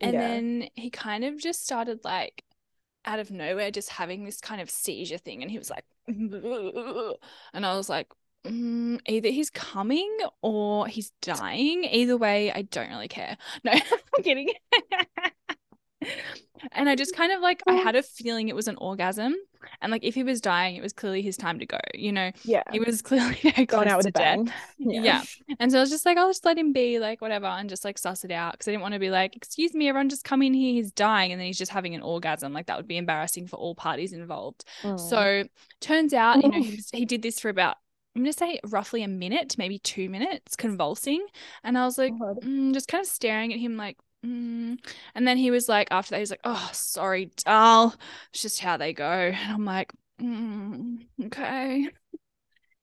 And 0.00 0.20
Yeah. 0.20 0.20
then 0.20 0.68
he 0.74 0.90
kind 0.90 1.24
of 1.24 1.38
just 1.38 1.64
started 1.64 2.00
like 2.04 2.44
out 3.04 3.18
of 3.18 3.30
nowhere, 3.30 3.70
just 3.70 3.90
having 3.90 4.24
this 4.24 4.40
kind 4.40 4.60
of 4.60 4.70
seizure 4.70 5.18
thing. 5.18 5.42
And 5.42 5.50
he 5.50 5.58
was 5.58 5.70
like, 5.70 5.84
and 6.06 7.66
I 7.66 7.76
was 7.76 7.88
like, 7.88 8.08
mm, 8.44 9.00
either 9.06 9.28
he's 9.28 9.50
coming 9.50 10.16
or 10.42 10.86
he's 10.86 11.12
dying. 11.20 11.84
Either 11.84 12.16
way, 12.16 12.52
I 12.52 12.62
don't 12.62 12.90
really 12.90 13.08
care. 13.08 13.36
No, 13.64 13.72
I'm 13.72 14.22
kidding. 14.22 14.50
And 16.70 16.88
I 16.88 16.94
just 16.94 17.16
kind 17.16 17.32
of 17.32 17.40
like, 17.40 17.60
I 17.66 17.74
had 17.74 17.96
a 17.96 18.02
feeling 18.02 18.48
it 18.48 18.54
was 18.54 18.68
an 18.68 18.76
orgasm. 18.76 19.34
And 19.80 19.90
like, 19.90 20.04
if 20.04 20.14
he 20.14 20.22
was 20.22 20.40
dying, 20.40 20.76
it 20.76 20.82
was 20.82 20.92
clearly 20.92 21.20
his 21.22 21.36
time 21.36 21.58
to 21.58 21.66
go. 21.66 21.78
You 21.94 22.12
know, 22.12 22.30
Yeah. 22.44 22.62
he 22.70 22.78
was 22.78 23.02
clearly 23.02 23.36
Going 23.42 23.66
close 23.66 23.86
out 23.86 23.96
with 23.98 24.06
to 24.14 24.20
a 24.20 24.36
death. 24.36 24.38
bang. 24.78 25.04
Yeah. 25.04 25.22
And 25.58 25.72
so 25.72 25.78
I 25.78 25.80
was 25.80 25.90
just 25.90 26.06
like, 26.06 26.18
I'll 26.18 26.28
just 26.30 26.44
let 26.44 26.56
him 26.58 26.72
be, 26.72 26.98
like, 27.00 27.20
whatever, 27.20 27.46
and 27.46 27.68
just 27.68 27.84
like 27.84 27.98
suss 27.98 28.24
it 28.24 28.30
out. 28.30 28.58
Cause 28.58 28.68
I 28.68 28.72
didn't 28.72 28.82
want 28.82 28.94
to 28.94 29.00
be 29.00 29.10
like, 29.10 29.34
excuse 29.34 29.74
me, 29.74 29.88
everyone 29.88 30.08
just 30.08 30.24
come 30.24 30.42
in 30.42 30.54
here, 30.54 30.72
he's 30.74 30.92
dying. 30.92 31.32
And 31.32 31.40
then 31.40 31.46
he's 31.46 31.58
just 31.58 31.72
having 31.72 31.94
an 31.96 32.02
orgasm. 32.02 32.52
Like, 32.52 32.66
that 32.66 32.76
would 32.76 32.88
be 32.88 32.96
embarrassing 32.96 33.48
for 33.48 33.56
all 33.56 33.74
parties 33.74 34.12
involved. 34.12 34.64
Mm. 34.82 35.00
So 35.00 35.44
turns 35.80 36.14
out, 36.14 36.42
you 36.42 36.48
know, 36.48 36.62
he, 36.62 36.70
was, 36.76 36.90
he 36.92 37.04
did 37.04 37.22
this 37.22 37.40
for 37.40 37.48
about, 37.48 37.76
I'm 38.14 38.22
going 38.22 38.32
to 38.32 38.38
say 38.38 38.60
roughly 38.68 39.02
a 39.02 39.08
minute, 39.08 39.56
maybe 39.58 39.78
two 39.78 40.08
minutes, 40.08 40.54
convulsing. 40.54 41.26
And 41.64 41.76
I 41.78 41.84
was 41.86 41.98
like, 41.98 42.12
mm, 42.12 42.72
just 42.72 42.86
kind 42.88 43.00
of 43.02 43.08
staring 43.08 43.52
at 43.52 43.58
him, 43.58 43.76
like, 43.76 43.96
mm. 44.24 44.78
and 45.14 45.28
then 45.28 45.36
he 45.36 45.50
was 45.50 45.68
like, 45.68 45.88
after 45.90 46.10
that, 46.10 46.16
he 46.16 46.22
was 46.22 46.30
like, 46.30 46.40
oh, 46.44 46.70
sorry, 46.72 47.30
doll. 47.44 47.94
It's 48.32 48.42
just 48.42 48.60
how 48.60 48.76
they 48.76 48.92
go. 48.92 49.04
And 49.04 49.52
I'm 49.52 49.64
like, 49.64 49.92
mm, 50.20 50.98
okay. 51.26 51.88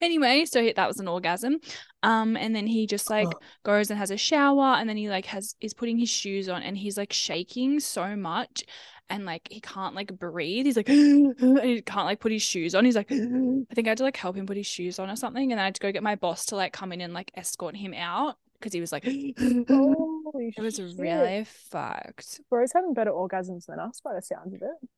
Anyway, 0.02 0.46
so 0.46 0.62
he- 0.62 0.74
that 0.74 0.88
was 0.88 1.00
an 1.00 1.08
orgasm. 1.08 1.58
Um, 2.04 2.38
and 2.38 2.56
then 2.56 2.68
he 2.68 2.88
just 2.88 3.10
like 3.10 3.28
goes 3.64 3.90
and 3.90 4.00
has 4.00 4.12
a 4.12 4.18
shower, 4.18 4.76
and 4.76 4.88
then 4.88 4.96
he 4.96 5.10
like 5.10 5.26
has 5.26 5.56
is 5.60 5.74
putting 5.74 5.98
his 5.98 6.10
shoes 6.10 6.48
on, 6.48 6.64
and 6.64 6.78
he's 6.78 6.98
like 6.98 7.12
shaking 7.12 7.80
so 7.82 8.16
much, 8.16 8.64
and 9.10 9.26
like 9.26 9.48
he 9.52 9.60
can't 9.60 9.96
like 9.96 10.18
breathe. 10.18 10.66
He's 10.66 10.78
like, 10.78 10.88
and 10.90 11.60
he 11.62 11.82
can't 11.82 12.06
like 12.06 12.22
put 12.22 12.32
his 12.32 12.42
shoes 12.42 12.76
on. 12.76 12.86
He's 12.86 12.96
like, 12.96 13.12
I 13.12 13.16
think 13.16 13.88
I 13.88 13.90
had 13.90 13.98
to 13.98 14.04
like 14.04 14.16
help 14.16 14.38
him 14.38 14.46
put 14.46 14.56
his 14.56 14.68
shoes 14.68 15.00
on 15.00 15.10
or 15.10 15.18
something, 15.18 15.52
and 15.52 15.60
I 15.60 15.66
had 15.66 15.76
to 15.76 15.82
go 15.82 15.92
get 15.92 16.04
my 16.04 16.16
boss 16.16 16.46
to 16.48 16.56
like 16.56 16.72
come 16.72 16.94
in 16.94 17.02
and 17.02 17.14
like 17.14 17.32
escort 17.36 17.76
him 17.76 17.94
out 17.94 18.38
because 18.60 18.74
he 18.74 18.82
was 18.82 18.92
like, 18.92 19.04
it 19.06 20.60
was 20.60 20.76
shit. 20.76 20.92
really 20.98 21.46
fucked. 21.46 22.42
Bro's 22.50 22.72
having 22.74 22.94
better 22.94 23.12
orgasms 23.12 23.66
than 23.66 23.80
us 23.80 24.02
by 24.04 24.14
the 24.14 24.22
sounds 24.22 24.54
of 24.54 24.62
it. 24.62 24.90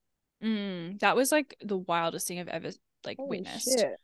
Mm, 0.46 1.00
that 1.00 1.16
was 1.16 1.32
like 1.32 1.56
the 1.62 1.78
wildest 1.78 2.28
thing 2.28 2.40
I've 2.40 2.48
ever 2.48 2.72
like 3.06 3.18
Holy 3.18 3.38
witnessed. 3.38 3.80
shit. 3.80 3.96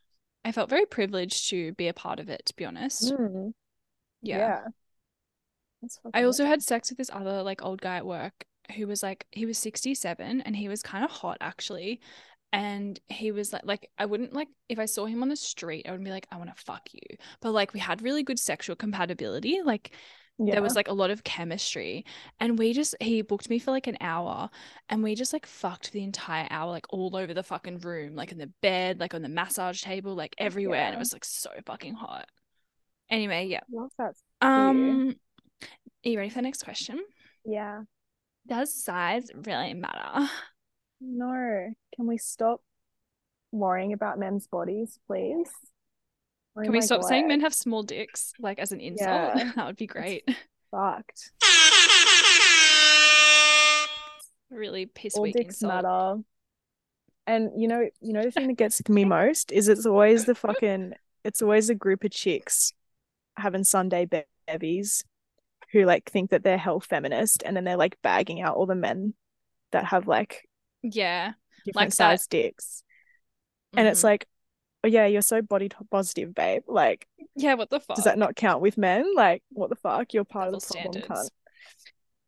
I 0.44 0.52
felt 0.52 0.70
very 0.70 0.86
privileged 0.86 1.50
to 1.50 1.72
be 1.72 1.88
a 1.88 1.92
part 1.92 2.20
of 2.20 2.28
it, 2.28 2.46
to 2.46 2.54
be 2.56 2.64
honest. 2.64 3.12
Mm, 3.12 3.52
yeah. 4.22 4.38
yeah. 4.38 4.60
That's 5.82 5.98
I 6.14 6.22
also 6.24 6.44
had 6.44 6.62
sex 6.62 6.90
with 6.90 6.98
this 6.98 7.10
other 7.12 7.42
like 7.42 7.62
old 7.62 7.80
guy 7.80 7.96
at 7.96 8.06
work 8.06 8.44
who 8.76 8.86
was 8.86 9.02
like 9.02 9.26
he 9.32 9.46
was 9.46 9.58
67 9.58 10.40
and 10.42 10.56
he 10.56 10.68
was 10.68 10.82
kind 10.82 11.04
of 11.04 11.10
hot 11.10 11.38
actually. 11.40 12.00
And 12.52 12.98
he 13.08 13.30
was 13.30 13.52
like 13.52 13.62
like 13.64 13.90
I 13.98 14.06
wouldn't 14.06 14.32
like 14.32 14.48
if 14.68 14.78
I 14.78 14.86
saw 14.86 15.06
him 15.06 15.22
on 15.22 15.28
the 15.28 15.36
street, 15.36 15.86
I 15.88 15.92
would 15.92 16.02
be 16.02 16.10
like, 16.10 16.26
I 16.30 16.36
want 16.38 16.54
to 16.54 16.62
fuck 16.62 16.88
you. 16.92 17.16
But 17.40 17.52
like 17.52 17.74
we 17.74 17.80
had 17.80 18.02
really 18.02 18.22
good 18.22 18.38
sexual 18.38 18.76
compatibility. 18.76 19.60
Like 19.62 19.92
yeah. 20.38 20.54
there 20.54 20.62
was 20.62 20.74
like 20.74 20.88
a 20.88 20.94
lot 20.94 21.10
of 21.10 21.24
chemistry. 21.24 22.04
And 22.40 22.58
we 22.58 22.72
just 22.72 22.94
he 23.00 23.22
booked 23.22 23.50
me 23.50 23.58
for 23.58 23.70
like 23.70 23.86
an 23.86 23.98
hour 24.00 24.48
and 24.88 25.02
we 25.02 25.14
just 25.14 25.32
like 25.32 25.46
fucked 25.46 25.92
the 25.92 26.02
entire 26.02 26.46
hour, 26.50 26.70
like 26.70 26.86
all 26.90 27.14
over 27.16 27.34
the 27.34 27.42
fucking 27.42 27.80
room, 27.80 28.14
like 28.14 28.32
in 28.32 28.38
the 28.38 28.50
bed, 28.62 29.00
like 29.00 29.14
on 29.14 29.22
the 29.22 29.28
massage 29.28 29.82
table, 29.82 30.14
like 30.14 30.34
everywhere. 30.38 30.84
And 30.84 30.94
it 30.94 30.98
was 30.98 31.12
like 31.12 31.24
so 31.24 31.50
fucking 31.66 31.94
hot. 31.94 32.28
Anyway, 33.10 33.46
yeah. 33.46 33.60
Um, 34.40 35.16
are 36.04 36.08
you 36.08 36.18
ready 36.18 36.30
for 36.30 36.36
the 36.36 36.42
next 36.42 36.62
question? 36.62 37.02
Yeah. 37.44 37.82
Does 38.46 38.82
size 38.82 39.30
really 39.34 39.74
matter? 39.74 40.30
No. 41.00 41.72
Can 41.94 42.06
we 42.06 42.18
stop 42.18 42.60
worrying 43.52 43.92
about 43.92 44.18
men's 44.18 44.46
bodies, 44.46 44.98
please? 45.06 45.50
Oh 46.56 46.62
Can 46.62 46.72
we 46.72 46.80
stop 46.80 47.02
saying 47.04 47.28
men 47.28 47.40
have 47.40 47.54
small 47.54 47.82
dicks, 47.82 48.32
like 48.40 48.58
as 48.58 48.72
an 48.72 48.80
insult? 48.80 49.36
Yeah. 49.36 49.52
that 49.56 49.66
would 49.66 49.76
be 49.76 49.86
great. 49.86 50.28
fucked? 50.70 51.32
Really 54.50 54.86
piss 54.86 55.14
All 55.14 55.24
weak 55.24 55.34
dicks 55.34 55.60
insult. 55.62 55.82
matter. 55.84 56.16
And 57.26 57.50
you 57.60 57.68
know, 57.68 57.86
you 58.00 58.14
know 58.14 58.22
the 58.22 58.30
thing 58.30 58.46
that 58.46 58.56
gets 58.56 58.86
me 58.88 59.04
most 59.04 59.52
is 59.52 59.68
it's 59.68 59.84
always 59.84 60.24
the 60.24 60.34
fucking 60.34 60.94
it's 61.22 61.42
always 61.42 61.68
a 61.68 61.74
group 61.74 62.02
of 62.04 62.10
chicks 62.10 62.72
having 63.36 63.62
Sunday 63.62 64.06
be- 64.06 64.22
bevies 64.46 65.04
who 65.72 65.84
like 65.84 66.10
think 66.10 66.30
that 66.30 66.44
they're 66.44 66.56
hell 66.56 66.80
feminist 66.80 67.42
and 67.44 67.54
then 67.54 67.64
they're 67.64 67.76
like 67.76 67.98
bagging 68.02 68.40
out 68.40 68.56
all 68.56 68.64
the 68.64 68.74
men 68.74 69.12
that 69.72 69.84
have 69.84 70.08
like 70.08 70.47
Yeah. 70.82 71.32
different 71.64 71.90
that- 71.90 71.96
sized 71.96 72.30
dicks. 72.30 72.82
And 73.76 73.86
it's 73.86 74.00
Mhm. 74.00 74.04
like, 74.04 74.28
oh 74.84 74.88
yeah, 74.88 75.06
you're 75.06 75.22
so 75.22 75.42
body 75.42 75.68
positive, 75.90 76.34
babe. 76.34 76.62
Like, 76.66 77.06
yeah, 77.36 77.54
what 77.54 77.68
the 77.70 77.80
fuck? 77.80 77.96
does 77.96 78.04
that 78.06 78.18
not 78.18 78.36
count 78.36 78.62
with 78.62 78.78
men? 78.78 79.14
Like, 79.14 79.42
what 79.50 79.68
the 79.70 79.76
fuck? 79.76 80.14
You're 80.14 80.24
part 80.24 80.46
Double 80.46 80.56
of 80.58 80.66
the 80.66 80.74
problem, 81.00 81.02
cunt. 81.02 81.30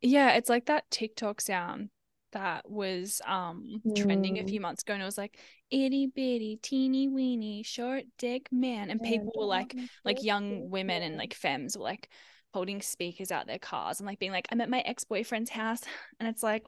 Yeah, 0.03 0.33
it's 0.33 0.49
like 0.49 0.67
that 0.67 0.91
TikTok 0.91 1.41
sound 1.41 1.91
that 2.33 2.71
was 2.71 3.21
um 3.27 3.83
trending 3.97 4.39
a 4.39 4.43
Mm. 4.45 4.49
few 4.49 4.61
months 4.61 4.83
ago 4.83 4.93
and 4.95 5.03
it 5.03 5.07
was 5.07 5.19
like 5.19 5.37
itty 5.71 6.07
bitty 6.07 6.59
teeny 6.63 7.09
weeny 7.09 7.65
short 7.65 8.05
dick 8.19 8.47
man 8.53 8.89
and 8.89 9.03
people 9.03 9.33
were 9.37 9.45
like 9.47 9.75
like 10.05 10.23
young 10.23 10.71
women 10.71 11.03
and 11.03 11.17
like 11.17 11.35
femmes 11.35 11.77
were 11.77 11.83
like 11.83 12.09
holding 12.55 12.83
speakers 12.83 13.33
out 13.33 13.49
their 13.49 13.59
cars 13.59 13.99
and 13.99 14.07
like 14.07 14.21
being 14.21 14.31
like 14.31 14.47
I'm 14.53 14.61
at 14.61 14.71
my 14.71 14.79
ex-boyfriend's 14.81 15.51
house 15.51 15.81
and 16.21 16.29
it's 16.29 16.43
like 16.43 16.65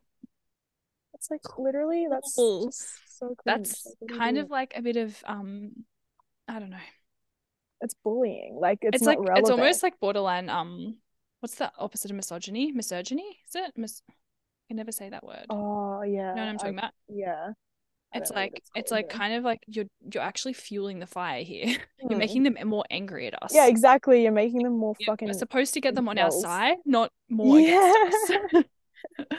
It's 1.23 1.31
like 1.31 1.57
literally 1.57 2.09
that's 2.11 2.35
Cool. 2.35 2.73
so 2.73 3.37
that's 3.45 3.87
Like, 3.87 3.95
what 4.01 4.11
are 4.11 4.15
you 4.15 4.19
kind 4.21 4.39
of 4.39 4.51
like 4.51 4.73
a 4.75 4.83
bit 4.83 4.97
of 4.97 5.17
um 5.25 5.71
I 6.49 6.59
don't 6.59 6.71
know. 6.71 6.77
it's 7.81 7.95
bullying. 8.03 8.57
Like 8.61 8.79
it's, 8.83 8.97
It's, 8.97 9.05
not 9.05 9.11
like 9.11 9.19
relevant. 9.29 9.39
it's 9.39 9.51
almost 9.51 9.83
like 9.85 10.01
borderline 10.01 10.49
um 10.49 10.97
what's 11.39 11.55
the 11.55 11.71
opposite 11.79 12.11
of 12.11 12.17
misogyny? 12.17 12.73
Misogyny? 12.73 13.39
Is 13.49 13.55
it? 13.55 13.73
Mis- 13.77 14.03
I 14.11 14.13
can 14.69 14.77
never 14.77 14.91
say 14.91 15.11
that 15.11 15.25
word. 15.25 15.47
Oh 15.49 16.03
yeah. 16.03 16.11
you 16.11 16.17
know 16.17 16.33
what 16.33 16.39
I'm 16.39 16.55
I- 16.55 16.59
talking 16.59 16.79
about? 16.79 16.93
yeah. 17.09 17.51
It's 18.15 18.29
don't 18.29 18.37
know 18.37 18.41
what 18.43 18.51
like 18.51 18.53
it's 18.59 18.71
it's 18.75 18.91
like 18.91 19.09
kind 19.09 19.33
of 19.35 19.45
like 19.45 19.61
you're 19.69 19.87
you're 20.13 20.23
actually 20.25 20.53
fueling 20.55 20.99
the 20.99 21.07
fire 21.07 21.43
here. 21.45 21.77
You're 22.03 22.11
Mm. 22.11 22.19
making 22.19 22.43
them 22.43 22.57
more 22.67 22.85
angry 22.91 23.29
at 23.29 23.41
us. 23.43 23.55
Yeah, 23.55 23.69
exactly. 23.69 24.25
You're 24.25 24.33
making 24.33 24.65
them 24.65 24.77
more 24.77 24.95
Yeah, 24.99 25.07
fucking 25.07 25.29
We're 25.29 25.35
supposed 25.35 25.73
to 25.75 25.81
get 25.81 25.95
them 25.95 26.09
on 26.09 26.19
our 26.19 26.33
side, 26.33 26.79
not 26.85 27.11
more 27.31 27.59
Yeah. 27.61 27.93
against 28.09 28.55
us. 28.55 28.65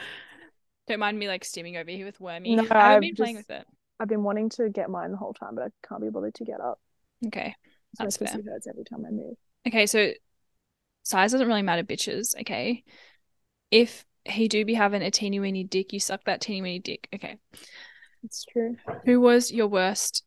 Don't 0.86 1.00
mind 1.00 1.18
me 1.18 1.28
like 1.28 1.44
steaming 1.44 1.76
over 1.76 1.90
here 1.90 2.04
with 2.04 2.20
Wormy. 2.20 2.56
No, 2.56 2.62
I 2.62 2.66
haven't 2.66 2.76
I've 2.76 3.00
been 3.00 3.14
playing 3.14 3.36
with 3.36 3.50
it. 3.50 3.66
I've 3.98 4.08
been 4.08 4.22
wanting 4.22 4.50
to 4.50 4.68
get 4.68 4.90
mine 4.90 5.12
the 5.12 5.16
whole 5.16 5.32
time, 5.32 5.54
but 5.54 5.64
I 5.64 5.88
can't 5.88 6.02
be 6.02 6.10
bothered 6.10 6.34
to 6.34 6.44
get 6.44 6.60
up. 6.60 6.78
Okay. 7.26 7.54
So 7.96 8.04
my 8.04 8.06
That's 8.06 8.16
fair. 8.16 8.40
hurts 8.44 8.66
every 8.66 8.84
time 8.84 9.04
I 9.06 9.10
move. 9.10 9.34
Okay, 9.66 9.86
so 9.86 10.10
size 11.04 11.32
doesn't 11.32 11.46
really 11.46 11.62
matter, 11.62 11.84
bitches. 11.84 12.38
Okay. 12.40 12.84
If 13.70 14.04
he 14.24 14.48
do 14.48 14.64
be 14.64 14.74
having 14.74 15.02
a 15.02 15.10
teeny 15.10 15.40
weeny 15.40 15.64
dick, 15.64 15.92
you 15.92 16.00
suck 16.00 16.24
that 16.24 16.40
teeny 16.40 16.60
weeny 16.60 16.78
dick. 16.80 17.08
Okay. 17.14 17.38
It's 18.24 18.44
true. 18.44 18.76
Who 19.04 19.20
was 19.20 19.52
your 19.52 19.68
worst? 19.68 20.24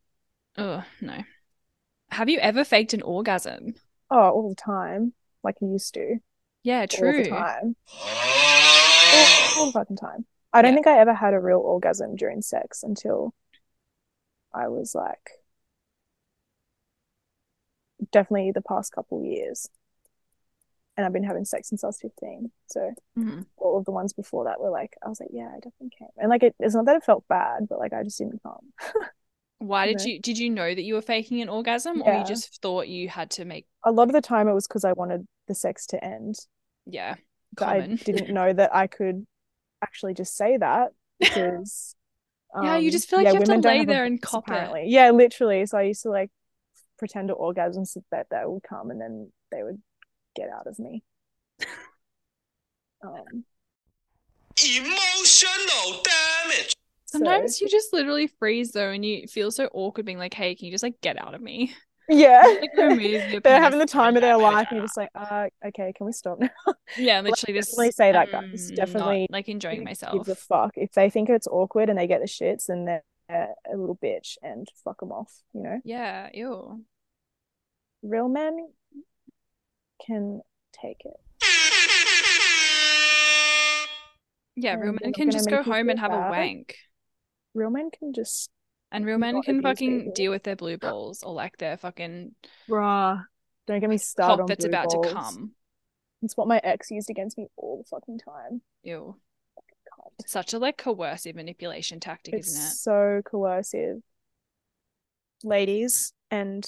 Oh, 0.57 0.83
no. 1.01 1.23
Have 2.11 2.29
you 2.29 2.39
ever 2.39 2.63
faked 2.63 2.93
an 2.93 3.01
orgasm? 3.01 3.75
Oh, 4.09 4.29
all 4.29 4.49
the 4.49 4.55
time. 4.55 5.13
Like 5.43 5.55
I 5.61 5.65
used 5.65 5.93
to. 5.95 6.17
Yeah, 6.63 6.85
true. 6.85 7.17
All 7.17 7.23
the 7.23 7.29
time. 7.29 7.75
All, 9.09 9.59
all 9.59 9.65
the 9.67 9.71
fucking 9.71 9.97
time. 9.97 10.25
I 10.57 10.61
don't 10.61 10.71
Yeah. 10.71 10.75
think 10.75 10.87
I 10.87 10.99
ever 10.99 11.13
had 11.13 11.33
a 11.33 11.39
real 11.39 11.59
orgasm 11.59 12.15
during 12.15 12.41
sex 12.41 12.83
until 12.83 13.33
I 14.53 14.67
was 14.67 14.93
like 14.93 15.31
definitely 18.11 18.51
the 18.51 18.61
past 18.61 18.91
couple 18.93 19.23
years. 19.23 19.69
And 20.95 21.05
I've 21.05 21.13
been 21.13 21.23
having 21.23 21.45
sex 21.45 21.69
since 21.69 21.83
I 21.83 21.87
was 21.87 21.99
15. 21.99 22.51
So 22.67 22.93
Mhm. 23.15 23.45
all 23.57 23.77
of 23.77 23.85
the 23.85 23.91
ones 23.91 24.13
before 24.13 24.45
that 24.45 24.61
were 24.61 24.69
like, 24.71 24.95
I 25.05 25.09
was 25.09 25.19
like, 25.19 25.29
yeah, 25.33 25.49
I 25.49 25.55
definitely 25.55 25.91
came. 25.97 26.09
And 26.17 26.29
like, 26.29 26.43
it, 26.43 26.55
it's 26.59 26.75
not 26.75 26.85
that 26.85 26.97
it 26.97 27.03
felt 27.03 27.27
bad, 27.27 27.67
but 27.69 27.79
like, 27.79 27.93
I 27.93 28.03
just 28.03 28.17
didn't 28.17 28.41
come. 28.43 28.73
Why 29.59 29.87
did 29.87 30.03
you 30.03 30.19
did 30.19 30.37
you 30.37 30.49
know 30.49 30.73
that 30.73 30.83
you 30.83 30.93
were 30.93 31.01
faking 31.01 31.41
an 31.41 31.49
orgasm 31.49 32.01
or 32.01 32.13
you 32.13 32.23
just 32.23 32.61
thought 32.61 32.87
you 32.87 33.09
had 33.09 33.31
to 33.31 33.45
make 33.45 33.65
A 33.83 33.91
lot 33.91 34.07
of 34.07 34.13
the 34.13 34.21
time 34.21 34.47
it 34.47 34.53
was 34.53 34.67
because 34.67 34.85
I 34.85 34.93
wanted 34.93 35.27
the 35.47 35.55
sex 35.55 35.85
to 35.87 36.03
end. 36.03 36.35
yeah, 36.85 37.15
I 37.59 37.81
didn't 38.03 38.29
know 38.33 38.53
that 38.53 38.75
I 38.75 38.87
could 38.87 39.25
actually 39.83 40.13
just 40.13 40.35
say 40.35 40.57
that 40.57 40.91
because 41.19 41.95
Yeah, 42.63 42.77
you 42.77 42.87
um, 42.87 42.91
just 42.91 43.09
feel 43.09 43.19
like 43.19 43.25
yeah, 43.25 43.33
you 43.33 43.39
have 43.39 43.43
to 43.45 43.51
women 43.51 43.61
don't 43.61 43.71
lay 43.71 43.77
have 43.79 43.89
a 43.89 43.91
there 43.91 44.05
and 44.05 44.21
voice, 44.21 44.29
cop 44.31 44.49
it. 44.49 44.87
Yeah, 44.87 45.11
literally. 45.11 45.65
So 45.65 45.77
I 45.77 45.83
used 45.83 46.03
to 46.03 46.09
like 46.09 46.31
pretend 46.97 47.27
to 47.27 47.33
orgasm 47.33 47.85
so 47.85 48.03
that 48.11 48.27
that 48.31 48.49
would 48.49 48.63
come 48.63 48.89
and 48.89 48.99
then 48.99 49.31
they 49.51 49.63
would 49.63 49.81
get 50.35 50.49
out 50.49 50.67
of 50.67 50.79
me. 50.79 51.03
Um, 53.05 53.45
Emotional 54.59 56.01
damage. 56.03 56.75
so 57.05 57.19
Sometimes 57.19 57.61
you 57.61 57.69
just 57.69 57.93
literally 57.93 58.25
freeze 58.25 58.71
though 58.71 58.89
and 58.89 59.05
you 59.05 59.27
feel 59.27 59.51
so 59.51 59.69
awkward 59.71 60.07
being 60.07 60.17
like, 60.17 60.33
hey, 60.33 60.55
can 60.55 60.65
you 60.65 60.71
just 60.71 60.83
like 60.83 60.99
get 61.01 61.21
out 61.21 61.35
of 61.35 61.41
me? 61.41 61.75
Yeah, 62.09 62.41
Like, 62.61 62.69
they're 63.43 63.61
having 63.61 63.79
the 63.79 63.85
time 63.85 64.15
of 64.15 64.21
their 64.21 64.37
life, 64.37 64.67
and 64.69 64.77
you're 64.77 64.85
just 64.85 64.97
like, 64.97 65.09
uh, 65.15 65.47
okay, 65.67 65.93
can 65.95 66.05
we 66.05 66.11
stop 66.11 66.39
now? 66.39 66.49
Yeah, 66.97 67.19
Like, 67.19 67.31
literally 67.31 67.59
just 67.59 67.71
definitely 67.71 67.91
say 67.91 68.11
that, 68.13 68.31
guys. 68.31 68.71
Definitely 68.75 69.21
not, 69.21 69.31
like 69.31 69.49
enjoying 69.49 69.83
myself. 69.83 70.13
Gives 70.13 70.29
a 70.29 70.35
fuck 70.35 70.71
if 70.75 70.91
they 70.93 71.09
think 71.09 71.29
it's 71.29 71.47
awkward 71.47 71.89
and 71.89 71.97
they 71.99 72.07
get 72.07 72.21
the 72.21 72.27
shits, 72.27 72.65
then 72.67 72.85
they're 72.85 73.03
a 73.29 73.75
little 73.75 73.97
bitch 74.01 74.37
and 74.41 74.67
fuck 74.83 74.99
them 75.01 75.11
off. 75.11 75.41
You 75.53 75.63
know, 75.63 75.81
Yeah, 75.83 76.29
ew. 76.33 76.83
real 78.03 78.29
men 78.29 78.69
can 80.05 80.41
take 80.73 81.01
it. 81.03 81.13
Yeah, 84.55 84.75
real 84.75 84.95
men 85.01 85.13
can 85.13 85.29
just 85.29 85.49
go 85.49 85.61
home 85.61 85.89
and 85.89 85.99
have 85.99 86.11
a 86.11 86.17
wank. 86.31 86.75
Real 87.53 87.69
men 87.69 87.89
can 87.91 88.13
just 88.13 88.49
And 88.91 89.05
real 89.05 89.17
men 89.17 89.41
can 89.41 89.61
fucking 89.61 90.13
deal 90.13 90.31
with 90.31 90.43
their 90.43 90.55
blue 90.55 90.77
balls 90.77 91.21
or 91.23 91.33
like 91.33 91.57
their 91.57 91.77
fucking 91.77 92.33
Bruh. 92.69 93.23
Don't 93.67 93.79
get 93.81 93.89
me 93.89 93.97
started 93.97 94.43
on 94.43 94.47
that's 94.47 94.63
about 94.65 94.89
balls. 94.89 95.07
to 95.07 95.13
come. 95.13 95.51
It's 96.21 96.37
what 96.37 96.47
my 96.47 96.59
ex 96.63 96.89
used 96.89 97.09
against 97.09 97.37
me 97.37 97.47
all 97.57 97.77
the 97.77 97.83
fucking 97.89 98.19
time. 98.19 98.61
Ew. 98.83 99.15
God. 99.97 100.11
It's 100.19 100.31
such 100.31 100.53
a 100.53 100.59
like 100.59 100.77
coercive 100.77 101.35
manipulation 101.35 101.99
tactic, 101.99 102.33
It's 102.35 102.47
isn't 102.49 102.61
it? 102.63 102.69
so 102.69 103.21
coercive. 103.25 103.97
Ladies 105.43 106.13
and 106.31 106.65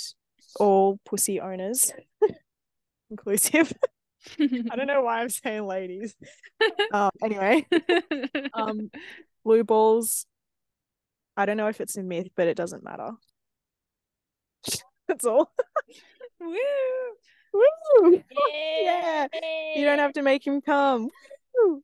all 0.60 1.00
pussy 1.06 1.40
owners, 1.40 1.92
inclusive. 3.10 3.74
I 4.40 4.76
don't 4.76 4.88
know 4.88 5.02
why 5.02 5.22
I'm 5.22 5.30
saying 5.30 5.66
ladies. 5.66 6.16
Um, 6.92 7.12
anyway, 7.24 7.66
um, 8.54 8.90
blue 9.46 9.64
balls. 9.64 10.26
I 11.38 11.46
don't 11.46 11.58
know 11.58 11.68
if 11.68 11.80
it's 11.82 11.98
a 11.98 12.04
myth, 12.04 12.28
but 12.36 12.48
it 12.48 12.58
doesn't 12.58 12.84
matter. 12.84 13.12
That's 15.08 15.26
all. 15.26 15.52
Woo! 16.39 16.56
Woo! 17.54 18.24
Yeah. 18.84 19.28
You 19.76 19.86
don't 19.86 20.00
have 20.00 20.13
to 20.13 20.22
make 20.22 20.46
him 20.46 20.62
come. 20.62 21.10
Woo. 21.56 21.84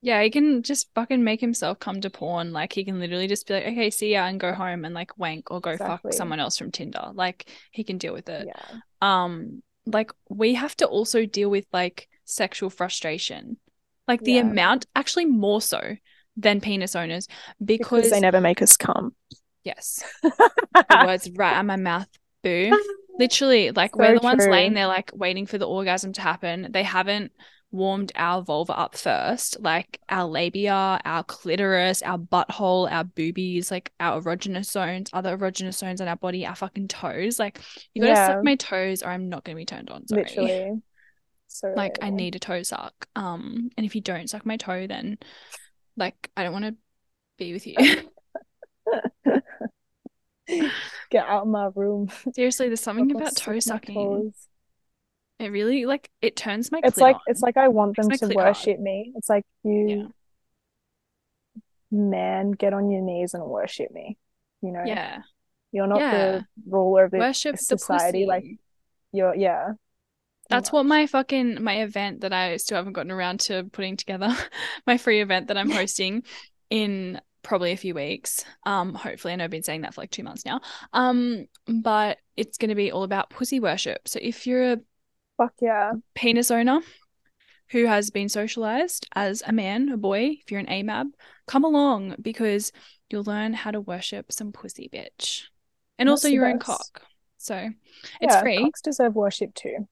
Yeah, 0.00 0.22
he 0.22 0.30
can 0.30 0.62
just 0.62 0.88
fucking 0.94 1.24
make 1.24 1.40
himself 1.40 1.78
come 1.80 2.00
to 2.02 2.10
porn. 2.10 2.52
Like 2.52 2.72
he 2.72 2.84
can 2.84 3.00
literally 3.00 3.26
just 3.26 3.46
be 3.48 3.54
like, 3.54 3.64
okay, 3.66 3.90
see 3.90 4.12
ya, 4.12 4.26
and 4.26 4.38
go 4.38 4.52
home 4.52 4.84
and 4.84 4.94
like 4.94 5.16
wank 5.18 5.50
or 5.50 5.60
go 5.60 5.70
Exactly. 5.70 6.10
fuck 6.10 6.16
someone 6.16 6.38
else 6.38 6.56
from 6.58 6.70
Tinder. 6.70 7.10
Like 7.14 7.50
he 7.72 7.82
can 7.82 7.98
deal 7.98 8.12
with 8.12 8.28
it. 8.28 8.46
Yeah. 8.46 8.78
Um, 9.00 9.62
like 9.86 10.12
we 10.28 10.54
have 10.54 10.76
to 10.76 10.86
also 10.86 11.24
deal 11.26 11.48
with 11.50 11.66
like 11.72 12.08
sexual 12.24 12.70
frustration. 12.70 13.56
Like 14.06 14.20
the 14.20 14.32
Yeah. 14.34 14.42
amount, 14.42 14.86
actually 14.94 15.24
more 15.24 15.60
so 15.60 15.96
than 16.38 16.60
penis 16.60 16.96
owners, 16.96 17.28
Because 17.64 17.88
because 17.88 18.10
they 18.10 18.20
never 18.20 18.40
make 18.40 18.62
us 18.62 18.76
come. 18.76 19.14
yes, 19.64 20.02
the 20.22 21.02
words 21.04 21.28
right 21.36 21.54
out 21.54 21.66
my 21.66 21.76
mouth, 21.76 22.08
boo. 22.42 22.72
Literally, 23.18 23.72
like 23.72 23.96
we're 23.96 24.14
So 24.14 24.14
the 24.14 24.20
ones 24.20 24.44
true. 24.44 24.52
laying 24.52 24.74
there, 24.74 24.86
like 24.86 25.10
waiting 25.14 25.46
for 25.46 25.58
the 25.58 25.66
orgasm 25.68 26.12
to 26.14 26.20
happen. 26.20 26.68
They 26.70 26.84
haven't 26.84 27.32
warmed 27.70 28.12
our 28.16 28.42
vulva 28.42 28.72
up 28.78 28.96
first, 28.96 29.60
like 29.60 30.00
our 30.08 30.24
labia, 30.26 31.00
our 31.04 31.24
clitoris, 31.24 32.00
our 32.02 32.16
butthole, 32.18 32.90
our 32.90 33.04
boobies, 33.04 33.70
like 33.70 33.92
our 34.00 34.22
erogenous 34.22 34.66
zones, 34.70 35.10
other 35.12 35.36
erogenous 35.36 35.74
zones 35.74 36.00
on 36.00 36.08
our 36.08 36.16
body, 36.16 36.46
our 36.46 36.54
fucking 36.54 36.88
toes. 36.88 37.38
Like 37.40 37.60
you 37.92 38.02
gotta 38.02 38.14
Yeah. 38.14 38.26
suck 38.26 38.42
my 38.44 38.54
toes, 38.54 39.02
or 39.02 39.10
I'm 39.10 39.28
not 39.28 39.44
gonna 39.44 39.56
be 39.56 39.64
turned 39.66 39.90
on. 39.90 40.06
Sorry. 40.06 40.22
Literally. 40.22 40.82
So 41.48 41.72
Like 41.76 41.98
I 42.00 42.10
need 42.10 42.36
a 42.36 42.38
toe 42.38 42.62
suck. 42.62 42.94
Um, 43.16 43.70
and 43.76 43.84
if 43.84 43.94
you 43.96 44.00
don't 44.00 44.30
suck 44.30 44.46
my 44.46 44.56
toe, 44.56 44.86
then 44.86 45.18
like 45.98 46.30
I 46.36 46.44
don't 46.44 46.52
want 46.52 46.64
to 46.66 46.74
be 47.38 47.52
with 47.52 47.66
you. 47.66 47.76
Get 51.10 51.26
out 51.26 51.42
of 51.42 51.48
my 51.48 51.68
room. 51.74 52.08
Seriously, 52.34 52.68
there's 52.68 52.80
something 52.80 53.10
about 53.10 53.36
toe 53.36 53.58
sucking. 53.60 54.32
It 55.38 55.48
really 55.52 55.84
like 55.86 56.10
it 56.20 56.36
turns 56.36 56.72
my 56.72 56.80
It's 56.82 56.98
like 56.98 57.16
on. 57.16 57.20
it's 57.26 57.42
like 57.42 57.56
I 57.56 57.68
want 57.68 57.96
them 57.96 58.08
to 58.10 58.26
hard. 58.26 58.34
worship 58.34 58.80
me. 58.80 59.12
It's 59.14 59.28
like 59.28 59.44
you 59.62 60.12
man, 61.90 62.52
get 62.52 62.72
on 62.74 62.90
your 62.90 63.02
knees 63.02 63.34
and 63.34 63.44
worship 63.44 63.90
me. 63.90 64.16
You 64.62 64.72
know, 64.72 64.82
yeah. 64.84 65.18
you're 65.72 65.86
not 65.86 66.00
Yeah. 66.00 66.10
the 66.38 66.46
ruler 66.66 67.04
of 67.04 67.10
the 67.12 67.18
Worship 67.18 67.56
the 67.56 67.62
society. 67.62 68.26
Like 68.26 68.42
pussy. 68.42 68.58
you're, 69.12 69.34
yeah. 69.34 69.72
That's 70.48 70.72
what 70.72 70.86
my 70.86 71.06
fucking 71.06 71.62
my 71.62 71.82
event 71.82 72.22
that 72.22 72.32
I 72.32 72.56
still 72.56 72.76
haven't 72.76 72.94
gotten 72.94 73.12
around 73.12 73.40
to 73.40 73.64
putting 73.64 73.96
together, 73.96 74.34
my 74.86 74.96
free 74.96 75.20
event 75.20 75.48
that 75.48 75.58
I'm 75.58 75.70
hosting 75.80 76.22
in 76.70 77.20
probably 77.42 77.72
a 77.72 77.76
few 77.76 77.94
weeks. 77.94 78.44
Um, 78.64 78.94
hopefully, 78.94 79.32
I 79.32 79.36
know 79.36 79.44
I've 79.44 79.50
been 79.50 79.62
saying 79.62 79.82
that 79.82 79.94
for 79.94 80.02
like 80.02 80.10
two 80.10 80.22
months 80.22 80.44
now. 80.44 80.60
Um, 80.92 81.46
but 81.66 82.18
it's 82.36 82.58
going 82.58 82.70
to 82.70 82.74
be 82.74 82.90
all 82.92 83.02
about 83.02 83.30
pussy 83.30 83.60
worship. 83.60 84.08
So 84.08 84.18
if 84.22 84.46
you're 84.46 84.72
a 84.72 84.78
fuck 85.36 85.54
yeah. 85.60 85.92
penis 86.14 86.50
owner 86.50 86.80
who 87.70 87.86
has 87.86 88.10
been 88.10 88.28
socialized 88.28 89.06
as 89.14 89.42
a 89.46 89.52
man, 89.52 89.90
a 89.90 89.96
boy, 89.96 90.36
if 90.40 90.50
you're 90.50 90.60
an 90.60 90.66
AMAB, 90.66 91.06
come 91.46 91.64
along 91.64 92.16
because 92.20 92.72
you'll 93.10 93.24
learn 93.24 93.52
how 93.52 93.70
to 93.70 93.80
worship 93.80 94.32
some 94.32 94.52
pussy 94.52 94.88
bitch, 94.92 95.44
and 95.98 96.08
That's 96.08 96.24
also 96.24 96.28
your 96.28 96.46
own 96.46 96.58
cock. 96.58 97.02
So 97.36 97.68
it's 98.20 98.34
Yeah, 98.34 98.40
free. 98.40 98.58
cocks 98.58 98.80
deserve 98.80 99.14
worship 99.14 99.54
too. 99.54 99.86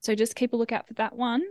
So 0.00 0.14
just 0.14 0.36
keep 0.36 0.52
a 0.52 0.56
lookout 0.56 0.88
for 0.88 0.94
that 0.94 1.16
one. 1.16 1.42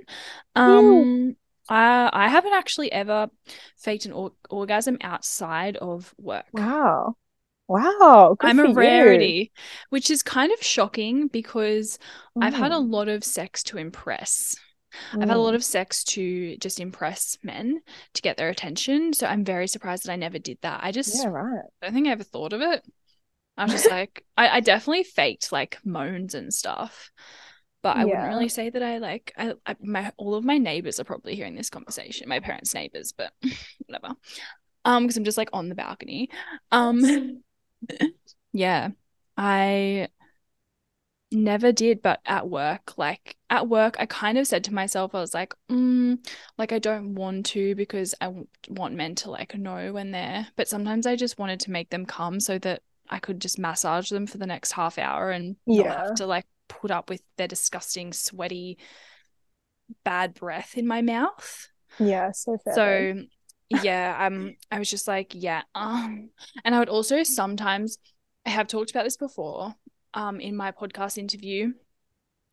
Um, 0.55 1.36
I 1.69 2.10
I 2.13 2.27
haven't 2.29 2.53
actually 2.53 2.91
ever 2.91 3.29
faked 3.77 4.05
an 4.05 4.12
or- 4.13 4.34
orgasm 4.49 4.97
outside 5.01 5.77
of 5.77 6.13
work. 6.17 6.45
Wow. 6.53 7.15
Wow. 7.67 8.38
I'm 8.41 8.60
a 8.60 8.67
you. 8.67 8.67
rarity, 8.67 9.51
which 9.89 10.10
is 10.10 10.23
kind 10.23 10.51
of 10.51 10.62
shocking 10.63 11.27
because 11.27 11.99
I've 12.39 12.53
had 12.53 12.71
a 12.71 12.77
Mm, 12.77 12.79
lot 12.79 13.10
of 13.10 13.23
sex 13.23 13.63
to 13.63 13.77
impress. 13.77 14.55
I've 15.21 15.29
had 15.29 15.38
a 15.38 15.41
mm. 15.41 15.43
lot 15.43 15.55
of 15.55 15.63
sex 15.63 16.03
to 16.05 16.58
just 16.58 16.79
impress 16.79 17.38
men 17.43 17.82
to 18.15 18.21
get 18.23 18.38
their 18.38 18.49
attention. 18.49 19.13
So 19.13 19.27
I'm 19.27 19.45
very 19.45 19.67
surprised 19.67 20.05
that 20.05 20.12
I 20.13 20.17
never 20.17 20.39
did 20.39 20.60
that. 20.62 20.82
I 20.84 20.91
just 20.91 21.27
Yeah, 21.27 21.27
right. 21.29 21.65
don't 21.82 21.93
think 21.93 22.08
I 22.08 22.12
ever 22.12 22.23
thought 22.23 22.53
of 22.53 22.62
it. 22.62 22.84
I 23.58 23.63
was 23.65 23.73
just 23.73 23.89
like, 23.91 24.25
I, 24.38 24.49
I 24.58 24.60
definitely 24.62 25.03
faked 25.03 25.51
like 25.51 25.79
moans 25.86 26.36
and 26.36 26.53
stuff, 26.53 27.12
but 27.82 27.96
I 27.98 28.06
wouldn't 28.06 28.28
really 28.28 28.50
say 28.50 28.70
that 28.70 28.84
I 28.84 28.98
like. 28.98 29.34
I, 29.38 29.54
I 29.65 29.76
my 29.82 30.12
all 30.18 30.36
of 30.36 30.44
my 30.44 30.58
neighbors 30.58 31.00
are 31.00 31.06
probably 31.06 31.36
hearing 31.36 31.56
this 31.56 31.70
conversation. 31.70 32.30
My 32.30 32.39
parents' 32.39 32.74
neighbors, 32.74 33.13
but 33.15 33.32
whatever. 33.88 34.15
Um, 34.86 35.04
because 35.04 35.18
I'm 35.18 35.24
just 35.24 35.38
like 35.38 35.50
on 35.54 35.70
the 35.70 35.76
balcony. 35.76 36.30
Um, 36.72 37.42
yeah, 38.54 38.89
I 39.38 40.10
never 41.32 41.72
did, 41.72 42.02
but 42.02 42.20
at 42.26 42.50
work, 42.50 42.98
like 42.98 43.36
at 43.50 43.68
work, 43.68 43.96
I 44.00 44.06
kind 44.06 44.38
of 44.38 44.48
said 44.48 44.63
to 44.65 44.74
myself, 44.74 45.13
I 45.13 45.20
was 45.20 45.34
like, 45.34 45.54
mm, 45.70 46.18
like 46.58 46.72
I 46.72 46.80
don't 46.80 47.15
want 47.15 47.46
to 47.48 47.76
because 47.76 48.15
I 48.20 48.34
want 48.70 48.96
men 48.96 49.15
to 49.15 49.32
like 49.32 49.56
know 49.56 49.94
when 49.94 50.12
they're, 50.12 50.48
but 50.56 50.68
sometimes 50.68 51.06
I 51.06 51.15
just 51.15 51.38
wanted 51.38 51.60
to 51.62 51.72
make 51.72 51.89
them 51.89 52.06
come 52.06 52.39
so 52.39 52.58
that 52.60 52.82
I 53.10 53.20
could 53.20 53.39
just 53.39 53.60
massage 53.60 54.10
them 54.10 54.28
for 54.28 54.38
the 54.38 54.48
next 54.48 54.72
half 54.72 54.98
hour 54.98 55.32
and 55.32 55.56
Yeah. 55.65 55.96
have 55.96 56.15
to 56.15 56.26
like 56.26 56.46
put 56.69 56.91
up 56.91 57.10
with 57.10 57.21
their 57.38 57.47
disgusting, 57.47 58.13
sweaty, 58.13 58.77
bad 60.05 60.34
breath 60.34 60.77
in 60.77 60.88
my 60.88 61.01
mouth. 61.01 61.67
Yeah, 61.99 62.32
so 62.32 62.58
fair. 62.63 62.73
So 62.73 63.23
yeah, 63.84 64.17
um, 64.25 64.55
I 64.71 64.79
was 64.79 64.89
just 64.89 65.08
like, 65.08 65.34
yeah, 65.36 65.63
um, 65.75 66.29
and 66.63 66.73
I 66.73 66.79
would 66.79 66.89
also 66.89 67.23
sometimes, 67.23 67.97
I 68.45 68.51
have 68.51 68.67
talked 68.67 68.91
about 68.91 69.03
this 69.03 69.17
before, 69.17 69.75
um, 70.13 70.39
in 70.39 70.55
my 70.55 70.71
podcast 70.71 71.17
interview 71.17 71.73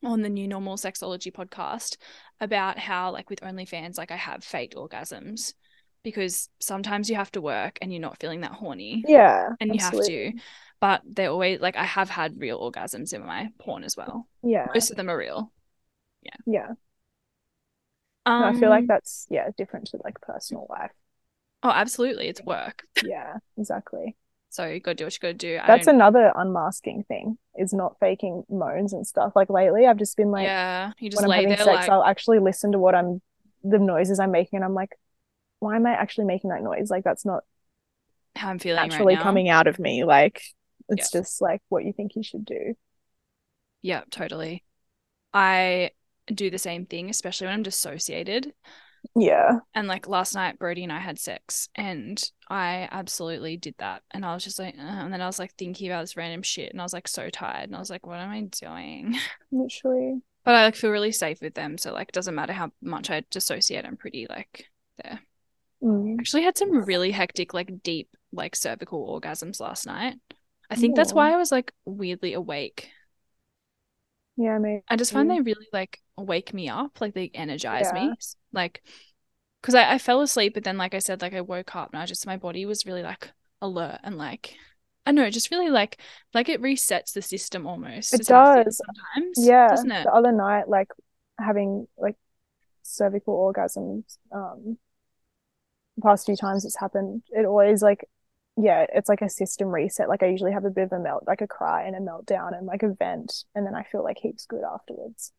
on 0.05 0.23
the 0.23 0.29
New 0.29 0.47
Normal 0.49 0.77
Sexology 0.77 1.33
podcast 1.33 1.97
about 2.41 2.79
how, 2.79 3.13
like, 3.13 3.31
with 3.31 3.41
OnlyFans, 3.41 3.97
like, 3.97 4.11
I 4.11 4.17
have 4.17 4.45
faked 4.45 4.75
orgasms 4.75 5.55
because 6.07 6.49
sometimes 6.61 7.11
you 7.11 7.17
have 7.17 7.33
to 7.33 7.41
work 7.41 7.79
and 7.83 7.93
you're 7.93 8.01
not 8.09 8.21
feeling 8.21 8.43
that 8.43 8.53
horny 8.53 9.03
Yeah, 9.09 9.49
and 9.59 9.75
you 9.75 9.81
have 9.81 9.93
to, 10.07 10.33
but 10.81 11.03
they're 11.05 11.31
always 11.31 11.59
like, 11.61 11.75
I 11.77 11.83
have 11.85 12.09
had 12.09 12.39
real 12.41 12.61
orgasms 12.61 13.13
in 13.13 13.27
my 13.27 13.49
porn 13.59 13.83
as 13.83 13.97
well. 13.97 14.29
Yeah, 14.45 14.67
Most 14.73 14.93
of 14.93 14.97
them 14.97 15.11
are 15.11 15.19
real. 15.19 15.53
yeah. 16.23 16.37
Yeah. 16.47 16.69
Um, 18.25 18.41
No, 18.41 18.47
I 18.47 18.55
feel 18.61 18.71
like 18.71 18.87
that's 18.87 19.27
yeah, 19.31 19.49
different 19.59 19.89
to 19.89 19.99
like 20.05 20.21
personal 20.21 20.67
life. 20.71 20.93
oh, 21.65 21.71
absolutely, 21.71 22.29
it's 22.29 22.43
work. 22.43 22.85
Yeah, 23.05 23.39
exactly. 23.59 24.15
So 24.51 24.65
you 24.67 24.79
gotta 24.79 24.95
do 24.95 25.05
what 25.07 25.15
you 25.15 25.19
gotta 25.21 25.35
do. 25.35 25.59
I 25.61 25.67
That's 25.67 25.87
don't- 25.87 25.97
another 25.97 26.33
unmasking 26.37 27.05
thing, 27.09 27.37
is 27.59 27.73
not 27.73 27.99
faking 27.99 28.45
moans 28.49 28.93
and 28.93 29.05
stuff. 29.05 29.33
Like 29.35 29.51
lately, 29.51 29.87
I've 29.87 29.99
just 29.99 30.17
been 30.17 30.31
like, 30.31 30.45
yeah, 30.45 30.93
you 31.01 31.11
just 31.11 31.21
when 31.21 31.31
I'm 31.33 31.35
having 31.35 31.49
there 31.49 31.59
sex, 31.59 31.67
like, 31.67 31.89
I'll 31.91 32.05
actually 32.05 32.39
listen 32.39 32.73
to 32.73 32.79
what 32.79 32.95
I'm, 32.95 33.21
the 33.65 33.81
noises 33.81 34.21
I'm 34.21 34.31
making, 34.31 34.59
and 34.59 34.65
I'm 34.65 34.75
like, 34.75 34.93
why 35.61 35.77
am 35.77 35.87
I 35.87 35.93
actually 35.93 36.27
making 36.27 36.51
that 36.51 36.63
noise? 36.63 36.91
Like 36.91 37.05
that's 37.05 37.25
not 37.25 37.45
how 38.37 38.51
I'm 38.51 38.59
feeling 38.59 38.89
naturally 38.89 38.91
right 38.91 39.11
now. 39.11 39.23
coming 39.23 39.49
out 39.49 39.67
of 39.67 39.79
me. 39.79 40.05
Like 40.05 40.43
it's 40.89 41.11
Yeah. 41.11 41.11
just 41.11 41.41
like 41.41 41.63
what 41.69 41.85
you 41.85 41.93
think 41.93 42.17
you 42.17 42.23
should 42.23 42.45
do. 42.45 42.75
Yeah, 43.83 44.03
totally. 44.11 44.65
I 45.35 45.93
do 46.29 46.51
the 46.51 46.59
same 46.59 46.87
thing, 46.87 47.11
especially 47.11 47.47
when 47.49 47.55
I'm 47.55 47.63
dissociated. 47.63 48.55
Yeah, 49.17 49.61
And 49.75 49.89
like 49.89 50.09
last 50.09 50.35
night, 50.35 50.59
Brody 50.59 50.85
and 50.85 50.93
I 50.93 51.01
had 51.01 51.19
sex, 51.19 51.69
and 51.75 52.23
I 52.49 52.89
absolutely 52.91 53.59
did 53.59 53.75
that. 53.79 54.03
And 54.11 54.25
I 54.25 54.33
was 54.33 54.43
just 54.43 54.59
like, 54.59 54.75
"Ugh," 54.79 54.85
and 55.05 55.13
then 55.13 55.21
I 55.21 55.27
was 55.27 55.39
like 55.39 55.55
thinking 55.55 55.89
about 55.89 56.01
this 56.03 56.17
random 56.17 56.43
shit, 56.43 56.71
and 56.73 56.81
I 56.81 56.85
was 56.85 56.95
like 56.95 57.07
so 57.07 57.29
tired, 57.29 57.65
and 57.65 57.77
I 57.77 57.79
was 57.79 57.91
like, 57.91 58.07
what 58.07 58.19
am 58.19 58.31
I 58.31 58.43
doing? 58.43 59.17
literally. 59.51 60.23
But 60.45 60.55
I 60.55 60.65
like 60.65 60.77
feel 60.77 60.91
really 60.91 61.13
safe 61.13 61.41
with 61.43 61.55
them, 61.55 61.77
so 61.79 61.93
like, 61.93 62.13
doesn't 62.13 62.35
matter 62.35 62.53
how 62.55 62.73
much 62.81 63.11
I 63.11 63.21
dissociate, 63.31 63.85
I'm 63.85 63.97
pretty 63.99 64.27
like 64.29 64.67
there. 65.03 65.21
Mm. 65.83 66.19
Actually, 66.21 66.43
had 66.43 66.59
some 66.59 66.85
really 66.85 67.11
hectic, 67.11 67.55
like 67.55 67.83
deep, 67.83 68.09
like 68.33 68.57
cervical 68.57 69.21
orgasms 69.21 69.61
last 69.61 69.87
night. 69.87 70.17
I 70.71 70.75
think 70.77 70.97
that's 70.97 71.15
why 71.15 71.33
I 71.33 71.37
was 71.37 71.53
like 71.53 71.73
weirdly 71.85 72.33
awake. 72.33 72.91
Yeah, 74.37 74.59
maybe. 74.59 74.83
I 74.89 74.97
just 74.97 75.13
find 75.13 75.31
they 75.31 75.41
really 75.41 75.67
like 75.73 76.01
wake 76.17 76.53
me 76.55 76.69
up, 76.69 77.01
like 77.01 77.15
they 77.15 77.31
energize 77.35 77.93
Yeah. 77.93 77.93
me. 77.93 78.19
Like, 78.53 78.83
because 79.61 79.75
I, 79.75 79.95
I 79.95 79.99
fell 79.99 80.21
asleep, 80.23 80.55
but 80.55 80.65
then, 80.65 80.77
like 80.79 80.95
I 80.95 80.99
said, 81.01 81.23
like 81.23 81.35
I 81.35 81.41
woke 81.41 81.75
up 81.75 81.93
and 81.93 82.01
I 82.03 82.07
just, 82.07 82.27
my 82.27 82.37
body 82.37 82.67
was 82.67 82.87
really 82.87 83.03
like 83.03 83.31
alert 83.63 84.01
and 84.03 84.17
like, 84.17 84.55
I 85.07 85.13
know, 85.13 85.31
just 85.31 85.51
really 85.51 85.71
like, 85.71 86.01
like 86.35 86.49
it 86.49 86.61
resets 86.63 87.13
the 87.13 87.23
system 87.23 87.67
almost. 87.67 88.15
It 88.15 88.21
is 88.21 88.29
how 88.29 88.41
I 88.41 88.45
feel 88.55 88.65
does. 88.65 88.81
Sometimes, 88.87 89.39
Yeah, 89.47 89.69
doesn't 89.69 89.91
it? 89.91 90.05
the 90.05 90.13
other 90.13 90.33
night, 90.33 90.69
like 90.69 90.89
having 91.39 91.87
like 91.99 92.17
cervical 92.83 93.35
orgasms, 93.37 94.19
um, 94.33 94.79
past 96.03 96.27
few 96.27 96.37
times 96.37 96.65
it's 96.65 96.79
happened, 96.79 97.23
it 97.31 97.45
always 97.47 97.83
like, 97.83 98.09
yeah, 98.57 98.87
it's 98.95 99.09
like 99.09 99.23
a 99.23 99.29
system 99.29 99.69
reset. 99.69 100.09
Like 100.09 100.23
I 100.23 100.27
usually 100.27 100.53
have 100.53 100.65
a 100.65 100.71
bit 100.71 100.85
of 100.85 100.93
a 100.93 100.99
melt, 100.99 101.25
like 101.27 101.41
a 101.41 101.47
cry 101.47 101.85
and 101.87 101.95
a 101.97 102.01
meltdown 102.01 102.57
and 102.57 102.67
like 102.67 102.83
a 102.83 102.89
vent, 102.89 103.45
and 103.55 103.67
then 103.67 103.75
I 103.75 103.83
feel 103.85 104.03
like 104.03 104.19
heaps 104.19 104.47
good 104.47 104.63
afterwards. 104.65 105.33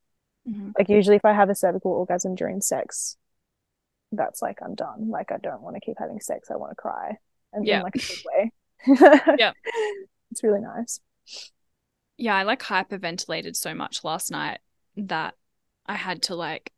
Mhm. 0.48 0.74
Like 0.78 0.89
usually 0.89 1.15
if 1.15 1.26
I 1.26 1.34
have 1.34 1.50
a 1.50 1.56
cervical 1.56 1.91
orgasm 1.91 2.36
during 2.36 2.62
sex, 2.62 3.17
that's 4.12 4.41
like 4.41 4.60
I'm 4.63 4.76
done. 4.76 5.10
Like 5.10 5.32
I 5.32 5.38
don't 5.38 5.62
want 5.62 5.76
to 5.76 5.82
keep 5.82 5.98
having 6.00 6.20
sex. 6.22 6.50
I 6.52 6.56
want 6.56 6.72
to 6.72 6.76
cry, 6.76 7.17
and 7.54 7.65
Yeah. 7.65 7.78
in 7.78 7.84
like 7.84 7.96
a 7.96 8.00
good 8.00 8.24
way. 8.26 8.52
Yeah. 9.39 9.54
It's 10.32 10.43
really 10.43 10.60
nice. 10.62 11.00
Yeah, 12.17 12.36
I 12.36 12.43
like 12.43 12.62
hyperventilated 12.62 13.56
so 13.56 13.74
much 13.74 14.04
last 14.04 14.30
night 14.30 14.60
that 14.98 15.36
I 15.86 15.96
had 15.96 16.22
to 16.24 16.36
like 16.36 16.74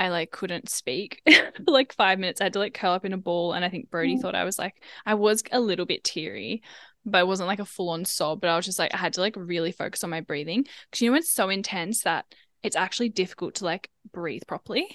I 0.00 0.08
like 0.08 0.32
couldn't 0.32 0.68
speak 0.70 1.22
for 1.28 1.52
like 1.72 1.92
five 1.92 2.18
minutes. 2.18 2.40
I 2.40 2.44
had 2.44 2.54
to 2.54 2.58
like 2.58 2.74
curl 2.74 2.92
up 2.92 3.04
in 3.04 3.12
a 3.12 3.18
ball 3.18 3.52
and 3.52 3.64
I 3.64 3.68
think 3.68 3.90
Brody 3.90 4.16
Mm. 4.16 4.20
thought 4.20 4.34
I 4.34 4.44
was 4.44 4.58
like 4.58 4.82
I 5.06 5.14
was 5.14 5.42
a 5.52 5.60
little 5.60 5.86
bit 5.86 6.02
teary, 6.04 6.62
but 7.04 7.18
it 7.18 7.26
wasn't 7.26 7.48
like 7.48 7.60
a 7.60 7.64
full 7.64 7.90
on 7.90 8.04
sob, 8.04 8.40
but 8.40 8.50
I 8.50 8.56
was 8.56 8.66
just 8.66 8.78
like 8.78 8.94
I 8.94 8.96
had 8.98 9.12
to 9.14 9.20
like 9.20 9.34
really 9.36 9.72
focus 9.72 10.02
on 10.02 10.10
my 10.10 10.22
breathing. 10.22 10.64
Because 10.90 11.02
you 11.02 11.10
know 11.10 11.16
it's 11.16 11.30
so 11.30 11.50
intense 11.50 12.02
that 12.04 12.24
it's 12.62 12.76
actually 12.76 13.10
difficult 13.10 13.56
to 13.56 13.64
like 13.64 13.90
breathe 14.12 14.42
properly 14.48 14.86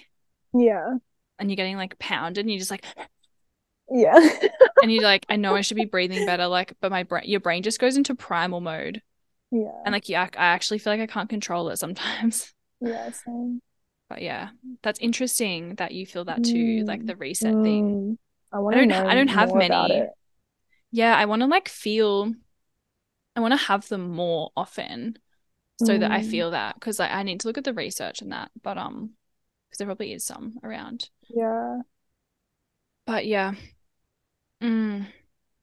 Yeah. 0.53 0.95
and 1.39 1.49
you're 1.49 1.55
getting 1.55 1.77
like 1.77 1.97
pounded 1.99 2.43
and 2.43 2.49
you're 2.51 2.59
just 2.59 2.71
like 2.71 2.85
Yeah. 3.91 4.17
and 4.81 4.91
you're 4.91 5.03
like, 5.03 5.25
I 5.29 5.35
know 5.35 5.55
I 5.55 5.61
should 5.61 5.77
be 5.77 5.85
breathing 5.85 6.25
better, 6.27 6.47
like, 6.47 6.73
but 6.81 6.91
my 6.91 7.03
brain 7.03 7.23
your 7.25 7.39
brain 7.39 7.61
just 7.63 7.79
goes 7.79 7.97
into 7.97 8.15
primal 8.15 8.59
mode. 8.61 9.01
Yeah. 9.51 9.69
And 9.85 9.93
like 9.93 10.09
yeah, 10.09 10.23
I 10.35 10.45
actually 10.47 10.79
feel 10.79 10.91
like 10.93 11.01
I 11.01 11.07
can't 11.07 11.29
control 11.29 11.69
it 11.69 11.77
sometimes. 11.77 12.51
Yeah, 12.81 13.11
same. 13.11 13.61
But 14.15 14.21
yeah, 14.23 14.51
that's 14.81 14.97
interesting 15.01 15.75
that 15.75 15.91
you 15.91 16.05
feel 16.05 16.23
that 16.23 16.41
too, 16.41 16.85
like 16.87 17.03
Mm, 17.03 17.05
the 17.05 17.17
reset 17.17 17.57
thing. 17.61 17.99
Mm, 17.99 18.17
I 18.51 18.59
I 18.71 18.75
don't 18.75 18.89
know 18.89 19.03
I 19.05 19.15
don't 19.15 19.29
have 19.29 19.55
many. 19.55 20.09
Yeah, 20.91 21.15
I 21.15 21.25
want 21.25 21.41
to 21.41 21.47
like 21.47 21.69
feel 21.69 22.33
I 23.35 23.39
want 23.41 23.53
to 23.53 23.57
have 23.67 23.87
them 23.87 24.09
more 24.11 24.51
often 24.55 25.17
so 25.77 25.97
that 25.99 26.11
I 26.11 26.21
Mm. 26.21 26.23
feel 26.23 26.51
that 26.51 26.75
because 26.75 26.99
like 26.99 27.11
I 27.11 27.23
need 27.23 27.41
to 27.41 27.47
look 27.47 27.57
at 27.59 27.65
the 27.65 27.73
research 27.73 28.21
and 28.21 28.31
that, 28.33 28.51
but 28.63 28.77
um 28.77 29.15
because 29.69 29.79
there 29.79 29.87
probably 29.87 30.13
is 30.13 30.25
some 30.25 30.59
around. 30.63 31.09
Yeah. 31.29 31.81
But 33.05 33.25
yeah. 33.25 33.53
Mm, 34.61 35.07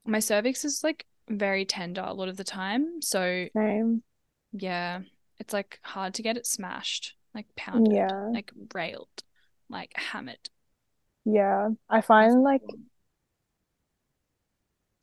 my 0.06 0.20
cervix 0.20 0.64
is 0.64 0.84
like 0.84 1.06
very 1.28 1.64
tender 1.64 2.02
a 2.02 2.12
lot 2.14 2.28
of 2.28 2.36
the 2.36 2.44
time. 2.44 3.02
So 3.02 3.48
Same. 3.54 4.02
yeah, 4.52 5.02
It's 5.38 5.52
like 5.52 5.78
hard 5.82 6.14
to 6.14 6.22
get 6.22 6.36
it 6.36 6.46
smashed, 6.46 7.14
like 7.34 7.46
pounded, 7.56 7.92
Yeah. 7.94 8.28
like 8.32 8.52
railed, 8.74 9.22
like 9.68 9.92
hammered. 9.94 10.50
Yeah. 11.24 11.70
I 11.88 12.00
find 12.00 12.42
like 12.42 12.62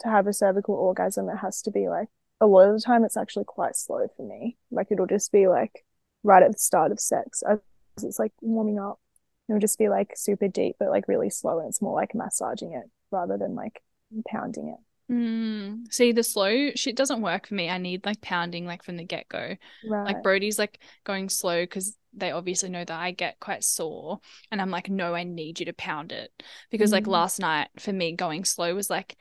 to 0.02 0.08
have 0.08 0.28
a 0.28 0.34
cervical 0.34 0.76
orgasm, 0.76 1.30
it 1.30 1.38
has 1.38 1.62
to 1.64 1.72
be 1.72 1.90
like 1.90 2.08
a 2.42 2.48
lot 2.48 2.70
of 2.70 2.76
the 2.76 2.82
time 2.82 3.04
it's 3.04 3.18
actually 3.18 3.46
quite 3.46 3.76
slow 3.76 4.08
for 4.16 4.26
me. 4.26 4.58
Like 4.72 4.88
it'll 4.92 5.08
just 5.08 5.32
be 5.32 5.48
like 5.48 5.84
right 6.24 6.44
at 6.44 6.52
the 6.54 6.58
start 6.60 6.92
of 6.92 7.00
sex 7.00 7.44
as 7.48 7.60
it's 8.04 8.20
like 8.20 8.32
warming 8.42 8.80
up. 8.80 9.00
It'll 9.48 9.60
just 9.60 9.80
be 9.80 9.90
like 9.90 10.14
super 10.16 10.48
deep, 10.48 10.76
but 10.80 10.90
like 10.90 11.08
really 11.08 11.30
slow, 11.30 11.60
and 11.60 11.68
it's 11.70 11.82
more 11.82 11.96
like 11.96 12.14
massaging 12.14 12.74
it 12.74 12.86
rather 13.12 13.38
than 13.38 13.56
like 13.56 13.82
pounding 14.30 14.70
it. 14.70 15.12
Mm. 15.12 15.92
See, 15.92 16.12
the 16.12 16.24
slow 16.24 16.70
shit 16.76 16.96
doesn't 16.96 17.22
work 17.22 17.48
for 17.48 17.56
me. 17.56 17.68
I 17.68 17.80
need 17.80 18.06
like 18.06 18.22
pounding, 18.22 18.66
like 18.68 18.84
from 18.84 18.96
the 18.98 19.04
get 19.04 19.28
go. 19.28 19.56
Right. 19.90 20.06
Like 20.06 20.22
Brody's 20.24 20.60
like 20.60 20.80
going 21.04 21.30
slow 21.30 21.64
because 21.64 21.98
they 22.14 22.32
obviously 22.32 22.70
know 22.70 22.84
that 22.86 23.00
I 23.00 23.12
get 23.12 23.40
quite 23.40 23.64
sore, 23.64 24.20
and 24.52 24.62
I'm 24.62 24.72
like, 24.72 24.90
no, 24.90 25.14
I 25.16 25.24
need 25.24 25.60
you 25.60 25.66
to 25.68 25.74
pound 25.74 26.12
it 26.12 26.32
because 26.72 26.92
like 26.92 27.08
Mm. 27.08 27.08
last 27.08 27.40
night 27.40 27.70
for 27.80 27.94
me 27.94 28.14
going 28.14 28.46
slow 28.46 28.76
was 28.76 28.90
like. 28.90 29.18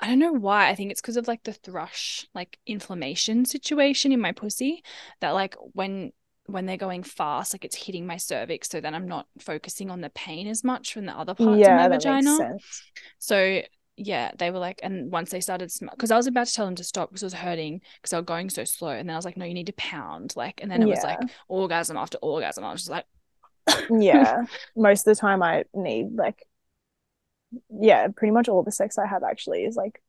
I 0.00 0.08
don't 0.08 0.18
know 0.18 0.32
why. 0.32 0.68
I 0.68 0.74
think 0.74 0.90
it's 0.90 1.00
because 1.00 1.16
of 1.16 1.28
like 1.28 1.44
the 1.44 1.52
thrush, 1.52 2.26
like 2.34 2.58
inflammation 2.66 3.44
situation 3.44 4.12
in 4.12 4.20
my 4.20 4.32
pussy. 4.32 4.82
That 5.20 5.30
like 5.30 5.54
when 5.72 6.12
when 6.46 6.66
they're 6.66 6.76
going 6.76 7.04
fast, 7.04 7.54
like 7.54 7.64
it's 7.64 7.76
hitting 7.76 8.06
my 8.06 8.16
cervix, 8.18 8.68
so 8.68 8.80
then 8.80 8.94
I'm 8.94 9.08
not 9.08 9.26
focusing 9.38 9.90
on 9.90 10.00
the 10.02 10.10
pain 10.10 10.46
as 10.46 10.62
much 10.64 10.92
from 10.92 11.06
the 11.06 11.16
other 11.16 11.34
parts 11.34 11.68
Yeah, 11.68 11.68
of 11.68 11.74
my 11.74 11.88
that 11.88 12.02
makes 12.04 12.28
vagina. 12.28 12.36
sense. 12.36 12.84
So 13.18 13.62
yeah, 13.96 14.32
they 14.38 14.50
were 14.50 14.58
like, 14.58 14.80
and 14.82 15.10
once 15.10 15.30
they 15.30 15.40
started, 15.40 15.72
because 15.80 16.10
I 16.10 16.16
was 16.16 16.26
about 16.26 16.46
to 16.46 16.52
tell 16.52 16.66
them 16.66 16.74
to 16.76 16.84
stop 16.84 17.10
because 17.10 17.22
it 17.22 17.26
was 17.26 17.34
hurting 17.34 17.80
because 17.96 18.12
I 18.12 18.18
was 18.18 18.26
going 18.26 18.50
so 18.50 18.64
slow, 18.64 18.90
and 18.90 19.08
then 19.08 19.14
I 19.14 19.18
was 19.18 19.24
like, 19.24 19.36
no, 19.36 19.44
you 19.44 19.54
need 19.54 19.66
to 19.66 19.72
pound, 19.74 20.34
like, 20.36 20.60
and 20.62 20.70
then 20.70 20.82
it 20.82 20.88
was 20.88 21.02
like 21.04 21.20
orgasm 21.48 21.96
after 21.96 22.18
orgasm. 22.18 22.64
I 22.64 22.72
was 22.72 22.82
just 22.82 22.90
like, 22.90 23.06
Yeah. 23.90 24.44
Most 24.76 25.06
of 25.06 25.16
the 25.16 25.20
time 25.20 25.42
I 25.42 25.64
need 25.72 26.12
like 26.14 26.42
yeah, 27.70 28.08
pretty 28.14 28.32
much 28.32 28.48
all 28.48 28.62
the 28.62 28.72
sex 28.72 28.98
I 28.98 29.06
have 29.06 29.22
actually 29.22 29.64
is 29.64 29.76
like 29.76 30.02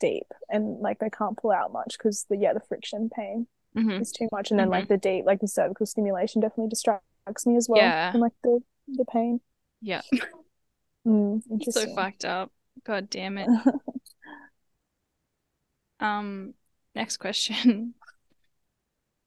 deep 0.00 0.26
and 0.48 0.80
like 0.80 1.02
I 1.02 1.08
can't 1.08 1.36
pull 1.36 1.52
out 1.52 1.72
much 1.72 1.96
because 1.98 2.26
the 2.28 2.36
yeah, 2.36 2.52
the 2.52 2.60
friction 2.60 3.10
pain 3.14 3.46
mhm. 3.76 4.00
is 4.00 4.12
too 4.12 4.28
much. 4.32 4.50
And 4.50 4.58
then 4.58 4.68
like 4.68 4.88
the 4.88 4.96
deep 4.96 5.24
like 5.24 5.40
the 5.40 5.48
cervical 5.48 5.86
stimulation 5.86 6.40
definitely 6.40 6.68
distracts 6.68 7.46
me 7.46 7.56
as 7.56 7.68
well. 7.68 7.80
Yeah. 7.80 8.10
And 8.12 8.20
like 8.20 8.32
the 8.42 8.60
the 8.88 9.04
pain. 9.04 9.40
yeah, 9.80 10.02
Mm, 11.06 11.42
so 11.70 11.94
fucked 11.94 12.24
up. 12.24 12.50
God 12.84 13.10
damn 13.10 13.38
it. 13.38 13.48
Um, 16.00 16.54
next 16.94 17.18
question. 17.18 17.94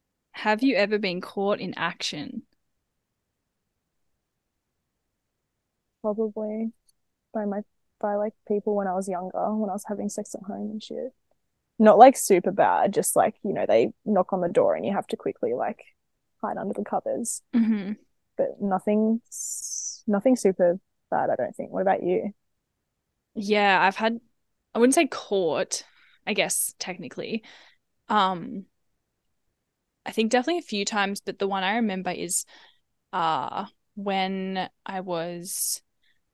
Have 0.34 0.62
you 0.62 0.76
ever 0.76 1.00
been 1.00 1.20
caught 1.22 1.60
in 1.60 1.74
action? 1.76 2.44
Probably 6.02 6.72
by 7.34 7.46
my 7.46 7.62
by 8.00 8.16
like 8.16 8.34
people 8.48 8.76
when 8.76 8.88
I 8.88 8.94
was 8.96 9.10
younger, 9.10 9.56
when 9.56 9.70
I 9.70 9.74
was 9.74 9.86
having 9.88 10.10
sex 10.10 10.36
at 10.36 10.44
home 10.44 10.72
and 10.72 10.84
shit. 10.84 11.14
Not 11.80 11.98
like 11.98 12.18
super 12.18 12.52
bad, 12.52 12.94
just 12.94 13.16
like, 13.16 13.36
you 13.44 13.54
know, 13.54 13.66
they 13.68 13.94
knock 14.06 14.34
on 14.34 14.42
the 14.42 14.50
door 14.50 14.76
and 14.76 14.86
you 14.86 14.94
have 14.94 15.08
to 15.08 15.18
quickly 15.18 15.54
like 15.54 15.82
hide 16.42 16.58
under 16.58 16.74
the 16.74 16.86
covers. 16.86 17.42
hmm 17.54 17.94
But 18.38 18.62
nothing 18.62 19.22
nothing 20.08 20.36
super 20.36 20.80
bad, 21.12 21.30
I 21.30 21.36
don't 21.36 21.56
think. 21.56 21.72
What 21.72 21.82
about 21.84 22.04
you? 22.04 22.34
Yeah, 23.36 23.80
I've 23.82 23.96
had, 23.96 24.20
I 24.74 24.80
wouldn't 24.80 24.96
say 24.96 25.08
caught, 25.08 25.84
I 26.26 26.34
guess 26.34 26.74
technically. 26.80 27.44
Um, 28.10 28.68
I 30.06 30.12
think 30.12 30.32
definitely 30.32 30.60
a 30.60 30.62
few 30.62 30.86
times, 30.86 31.22
but 31.22 31.40
the 31.40 31.48
one 31.48 31.64
I 31.64 31.76
remember 31.76 32.12
is 32.12 32.46
uh 33.14 33.66
when 33.96 34.70
I 34.86 35.02
was 35.02 35.82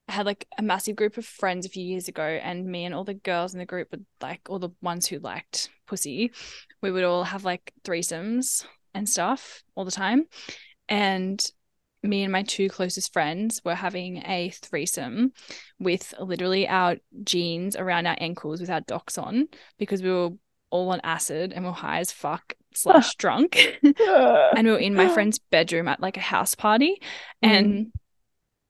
I 0.09 0.13
had 0.13 0.25
like 0.27 0.47
a 0.57 0.63
massive 0.63 0.95
group 0.97 1.17
of 1.17 1.25
friends 1.25 1.65
a 1.65 1.69
few 1.69 1.85
years 1.85 2.07
ago, 2.09 2.23
and 2.23 2.65
me 2.67 2.85
and 2.85 2.95
all 2.95 3.05
the 3.05 3.13
girls 3.15 3.53
in 3.53 3.59
the 3.59 3.65
group 3.67 3.91
would 3.91 4.05
like 4.21 4.41
all 4.49 4.59
the 4.59 4.71
ones 4.81 5.07
who 5.07 5.19
liked 5.19 5.69
pussy, 5.87 6.31
we 6.81 6.91
would 6.91 7.05
all 7.05 7.25
have 7.25 7.45
like 7.45 7.73
threesomes 7.83 8.65
and 8.93 9.09
stuff 9.09 9.63
all 9.75 9.85
the 9.85 9.91
time. 9.91 10.25
And 10.89 11.43
me 12.03 12.23
and 12.23 12.31
my 12.31 12.43
two 12.43 12.69
closest 12.69 13.13
friends 13.13 13.61
were 13.63 13.75
having 13.75 14.17
a 14.25 14.49
threesome 14.49 15.33
with 15.79 16.13
literally 16.19 16.67
our 16.67 16.97
jeans 17.23 17.75
around 17.75 18.07
our 18.07 18.17
ankles 18.19 18.59
with 18.59 18.69
our 18.69 18.81
docks 18.81 19.17
on 19.17 19.47
because 19.77 20.01
we 20.01 20.11
were 20.11 20.29
all 20.71 20.89
on 20.89 21.01
acid 21.03 21.53
and 21.53 21.63
we 21.63 21.69
were 21.69 21.75
high 21.75 21.99
as 21.99 22.11
fuck 22.11 22.55
slash 22.73 23.15
drunk. 23.17 23.79
and 23.83 24.65
we 24.65 24.71
were 24.71 24.79
in 24.79 24.95
my 24.95 25.09
friend's 25.09 25.39
bedroom 25.51 25.87
at 25.87 25.99
like 25.99 26.17
a 26.17 26.21
house 26.21 26.55
party 26.55 27.01
and 27.41 27.91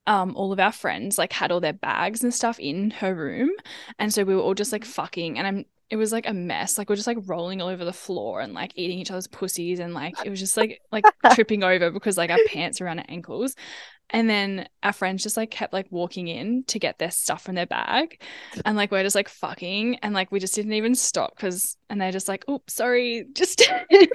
um 0.08 0.36
all 0.36 0.52
of 0.52 0.60
our 0.60 0.72
friends 0.72 1.20
like 1.20 1.32
had 1.32 1.52
all 1.52 1.60
their 1.60 1.74
bags 1.74 2.24
and 2.24 2.34
stuff 2.34 2.60
in 2.60 2.92
her 2.92 3.16
room. 3.16 3.52
And 3.98 4.14
so 4.14 4.24
we 4.24 4.36
were 4.36 4.42
all 4.42 4.56
just 4.56 4.72
like 4.72 4.84
fucking 4.84 5.38
and 5.38 5.48
I'm 5.48 5.66
it 5.92 5.98
was 5.98 6.14
like 6.14 6.26
a 6.26 6.34
mess 6.34 6.78
like 6.78 6.90
we're 6.90 6.96
just 6.96 7.06
like 7.06 7.18
rolling 7.26 7.62
all 7.62 7.68
over 7.68 7.84
the 7.84 7.92
floor 7.92 8.40
and 8.40 8.54
like 8.54 8.72
eating 8.76 8.98
each 8.98 9.12
other's 9.12 9.28
pussies 9.28 9.80
and 9.80 9.94
like 9.94 10.16
it 10.26 10.30
was 10.30 10.40
just 10.40 10.56
like 10.56 10.82
like 10.92 11.04
tripping 11.34 11.64
over 11.64 11.92
because 11.92 12.18
like 12.18 12.32
our 12.32 12.40
pants 12.48 12.80
are 12.80 12.86
around 12.86 13.00
our 13.00 13.06
ankles. 13.10 13.56
And 14.14 14.30
then 14.30 14.68
our 14.84 14.92
friends 14.92 15.24
just 15.24 15.38
like 15.38 15.52
kept 15.52 15.72
like 15.72 15.88
walking 15.90 16.28
in 16.28 16.66
to 16.66 16.80
get 16.80 17.00
their 17.00 17.12
stuff 17.12 17.44
from 17.44 17.56
their 17.56 17.66
bag. 17.66 18.22
And 18.66 18.76
like 18.76 18.92
we're 18.92 19.04
just 19.04 19.16
like 19.16 19.30
fucking 19.30 20.00
and 20.02 20.14
like 20.14 20.32
we 20.32 20.40
just 20.40 20.56
didn't 20.56 20.74
even 20.74 20.96
stop 20.96 21.34
because 21.36 21.78
and 21.90 22.02
they're 22.02 22.12
just 22.12 22.28
like 22.28 22.48
oops 22.50 22.74
sorry 22.74 23.26
just 23.34 23.62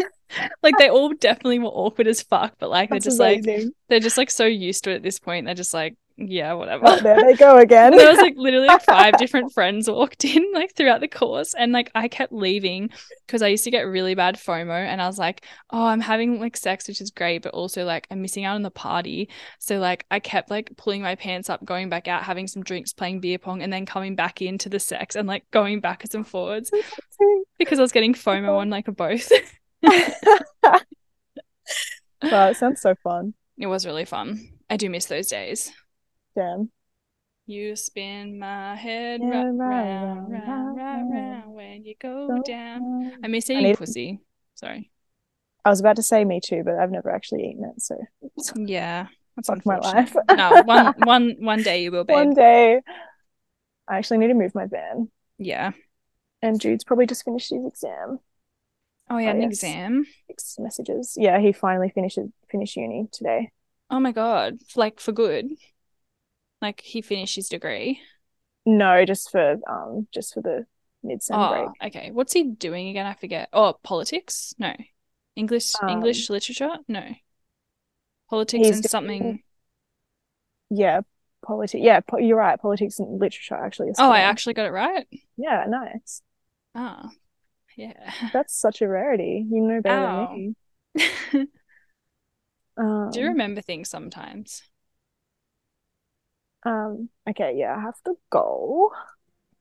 like 0.62 0.76
they 0.78 0.90
all 0.90 1.12
definitely 1.14 1.58
were 1.58 1.66
awkward 1.66 2.08
as 2.08 2.22
fuck 2.22 2.54
but 2.58 2.68
like 2.68 2.90
That's 2.90 3.04
they're 3.04 3.36
just 3.36 3.46
like 3.48 3.70
they're 3.88 4.00
just 4.00 4.18
like 4.18 4.30
so 4.30 4.44
used 4.44 4.84
to 4.84 4.90
it 4.90 4.96
at 4.96 5.02
this 5.02 5.18
point. 5.18 5.46
They're 5.46 5.54
just 5.54 5.74
like 5.74 5.96
yeah 6.18 6.54
whatever. 6.54 6.84
Oh, 6.86 7.00
there 7.00 7.20
they 7.22 7.34
go 7.34 7.58
again. 7.58 7.94
there 7.94 8.08
was 8.08 8.18
like 8.18 8.34
literally 8.38 8.68
like 8.68 8.82
five 8.82 9.18
different 9.18 9.52
friends 9.52 9.88
walked 9.88 10.24
in 10.24 10.50
like 10.54 10.74
throughout 10.74 11.00
the 11.00 11.08
course 11.08 11.54
and 11.54 11.72
like 11.72 11.90
I 11.94 12.08
kept 12.08 12.32
leaving 12.32 12.90
because 13.26 13.42
I 13.42 13.48
used 13.48 13.64
to 13.64 13.70
get 13.70 13.82
really 13.82 14.14
bad 14.14 14.36
FOMO 14.36 14.70
and 14.70 15.02
I 15.02 15.06
was 15.06 15.18
like 15.18 15.44
oh 15.70 15.84
I'm 15.84 16.00
having 16.00 16.40
like 16.40 16.56
sex 16.56 16.88
which 16.88 17.00
is 17.00 17.10
great 17.10 17.42
but 17.42 17.52
also 17.52 17.84
like 17.84 18.06
I'm 18.10 18.22
missing 18.22 18.44
out 18.44 18.54
on 18.54 18.62
the 18.62 18.70
party. 18.70 19.28
So 19.58 19.78
like 19.78 20.06
I 20.10 20.18
kept 20.18 20.50
like 20.50 20.72
pulling 20.76 21.02
my 21.02 21.16
pants 21.16 21.50
up 21.50 21.64
going 21.64 21.90
back 21.90 22.08
out 22.08 22.22
having 22.22 22.46
some 22.46 22.62
drinks 22.62 22.92
playing 22.94 23.20
beer 23.20 23.38
pong 23.38 23.62
and 23.62 23.72
then 23.72 23.84
coming 23.84 24.14
back 24.14 24.40
into 24.40 24.68
the 24.68 24.80
sex 24.80 25.16
and 25.16 25.28
like 25.28 25.44
going 25.50 25.80
backwards 25.80 26.14
and 26.14 26.26
forwards 26.26 26.70
because 27.58 27.78
I 27.78 27.82
was 27.82 27.92
getting 27.92 28.14
FOMO 28.14 28.56
on 28.56 28.70
like 28.70 28.88
a 28.88 28.92
both. 28.92 29.30
Wow, 32.22 32.48
it 32.48 32.56
sounds 32.56 32.80
so 32.80 32.94
fun. 33.04 33.34
it 33.58 33.66
was 33.66 33.84
really 33.84 34.06
fun. 34.06 34.48
I 34.70 34.78
do 34.78 34.88
miss 34.88 35.04
those 35.06 35.26
days 35.26 35.70
Damn. 36.36 36.70
You 37.46 37.74
spin 37.76 38.38
my 38.38 38.74
head 38.76 39.20
Yeah, 39.22 39.28
right, 39.28 39.44
round, 39.44 39.58
round, 39.60 40.32
round, 40.32 40.76
round, 40.76 41.12
round. 41.12 41.54
when 41.54 41.84
you 41.84 41.94
go 42.00 42.28
Go 42.28 42.42
down. 42.42 43.12
I 43.24 43.28
miss 43.28 43.48
eating 43.50 43.62
need- 43.64 43.78
pussy. 43.78 44.20
Sorry. 44.54 44.90
I 45.64 45.70
was 45.70 45.80
about 45.80 45.96
to 45.96 46.02
say 46.02 46.24
me 46.24 46.40
too, 46.40 46.62
but 46.64 46.74
I've 46.76 46.90
never 46.92 47.10
actually 47.10 47.48
eaten 47.48 47.64
it, 47.64 47.82
so 47.82 47.96
Yeah, 48.56 49.06
that's 49.34 49.48
Fuck 49.48 49.66
my 49.66 49.76
unfortunate. 49.76 50.14
life. 50.28 50.36
no, 50.36 50.62
one, 50.64 50.94
one, 51.04 51.36
one 51.40 51.62
day 51.62 51.82
you 51.82 51.90
will, 51.90 52.04
babe. 52.04 52.14
one 52.14 52.34
day 52.34 52.80
I 53.88 53.98
actually 53.98 54.18
need 54.18 54.28
to 54.28 54.34
move 54.34 54.54
my 54.54 54.66
van. 54.66 55.10
Yeah. 55.38 55.72
And 56.42 56.60
Jude's 56.60 56.84
probably 56.84 57.06
just 57.06 57.24
finished 57.24 57.50
his 57.50 57.64
exam. 57.66 58.18
Oh, 59.08 59.18
yeah, 59.18 59.28
Oh, 59.28 59.30
an 59.30 59.42
yes. 59.42 59.50
exam. 59.52 60.04
Six 60.28 60.56
messages. 60.58 61.14
Yeah, 61.16 61.38
he 61.40 61.52
finally 61.52 61.90
finished 61.90 62.18
finished 62.50 62.76
uni 62.76 63.08
today. 63.12 63.50
Oh 63.88 64.00
my 64.00 64.10
god, 64.12 64.58
like 64.74 64.98
for 65.00 65.12
good. 65.12 65.46
Like 66.62 66.80
he 66.80 67.02
finished 67.02 67.36
his 67.36 67.48
degree. 67.48 68.00
No, 68.64 69.04
just 69.04 69.30
for 69.30 69.56
um 69.68 70.08
just 70.12 70.34
for 70.34 70.42
the 70.42 70.66
mid-sem 71.02 71.38
Oh, 71.38 71.72
break. 71.78 71.94
okay. 71.94 72.10
What's 72.10 72.32
he 72.32 72.44
doing 72.44 72.88
again? 72.88 73.06
I 73.06 73.14
forget. 73.14 73.48
Oh, 73.52 73.74
politics? 73.82 74.54
No. 74.58 74.74
English, 75.36 75.74
Um, 75.82 75.88
English 75.90 76.30
literature? 76.30 76.76
No. 76.88 77.04
Politics 78.30 78.66
he's 78.66 78.76
and 78.76 78.82
doing- 78.82 78.88
something. 78.90 79.42
Yeah, 80.70 81.02
politics. 81.44 81.84
Yeah, 81.84 82.00
po 82.00 82.18
you're 82.18 82.38
right. 82.38 82.58
Politics 82.60 82.98
and 82.98 83.20
literature 83.20 83.54
actually. 83.54 83.90
is 83.90 83.96
Oh, 84.00 84.10
I 84.10 84.20
actually 84.20 84.54
got 84.54 84.66
it 84.66 84.70
right. 84.72 85.06
Yeah, 85.36 85.64
nice. 85.68 86.22
Ah, 86.74 87.10
yeah. 87.76 88.12
That's 88.32 88.58
such 88.58 88.82
a 88.82 88.88
rarity. 88.88 89.46
You 89.48 89.60
know 89.62 89.80
better 89.80 90.06
Ow. 90.06 90.26
than 90.28 90.56
me. 90.96 91.46
Um, 92.78 93.10
Do 93.10 93.20
you 93.20 93.28
remember 93.28 93.62
things 93.62 93.88
sometimes? 93.88 94.62
Um, 96.66 97.08
okay, 97.30 97.54
yeah, 97.56 97.76
I 97.76 97.80
have 97.80 98.00
to 98.04 98.14
go. 98.30 98.92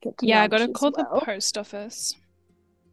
To 0.01 0.13
Yeah, 0.21 0.41
I 0.43 0.47
gotta 0.47 0.67
call 0.69 0.91
well. 0.95 1.19
the 1.19 1.25
post 1.25 1.57
office. 1.57 2.15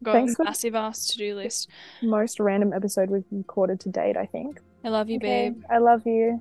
Got 0.03 0.13
Thanks 0.13 0.39
a 0.39 0.45
massive 0.45 0.75
ass 0.75 1.07
to 1.09 1.19
do 1.19 1.35
list. 1.35 1.69
Most 2.03 2.41
random 2.41 2.73
episode 2.73 3.09
we've 3.11 3.25
recorded 3.31 3.81
to 3.81 3.89
date, 3.89 4.17
I 4.17 4.27
think. 4.27 4.61
I 4.85 4.89
love 4.89 5.09
you, 5.09 5.17
Okay, 5.17 5.51
babe. 5.51 5.63
I 5.71 5.79
love 5.79 6.07
you. 6.07 6.41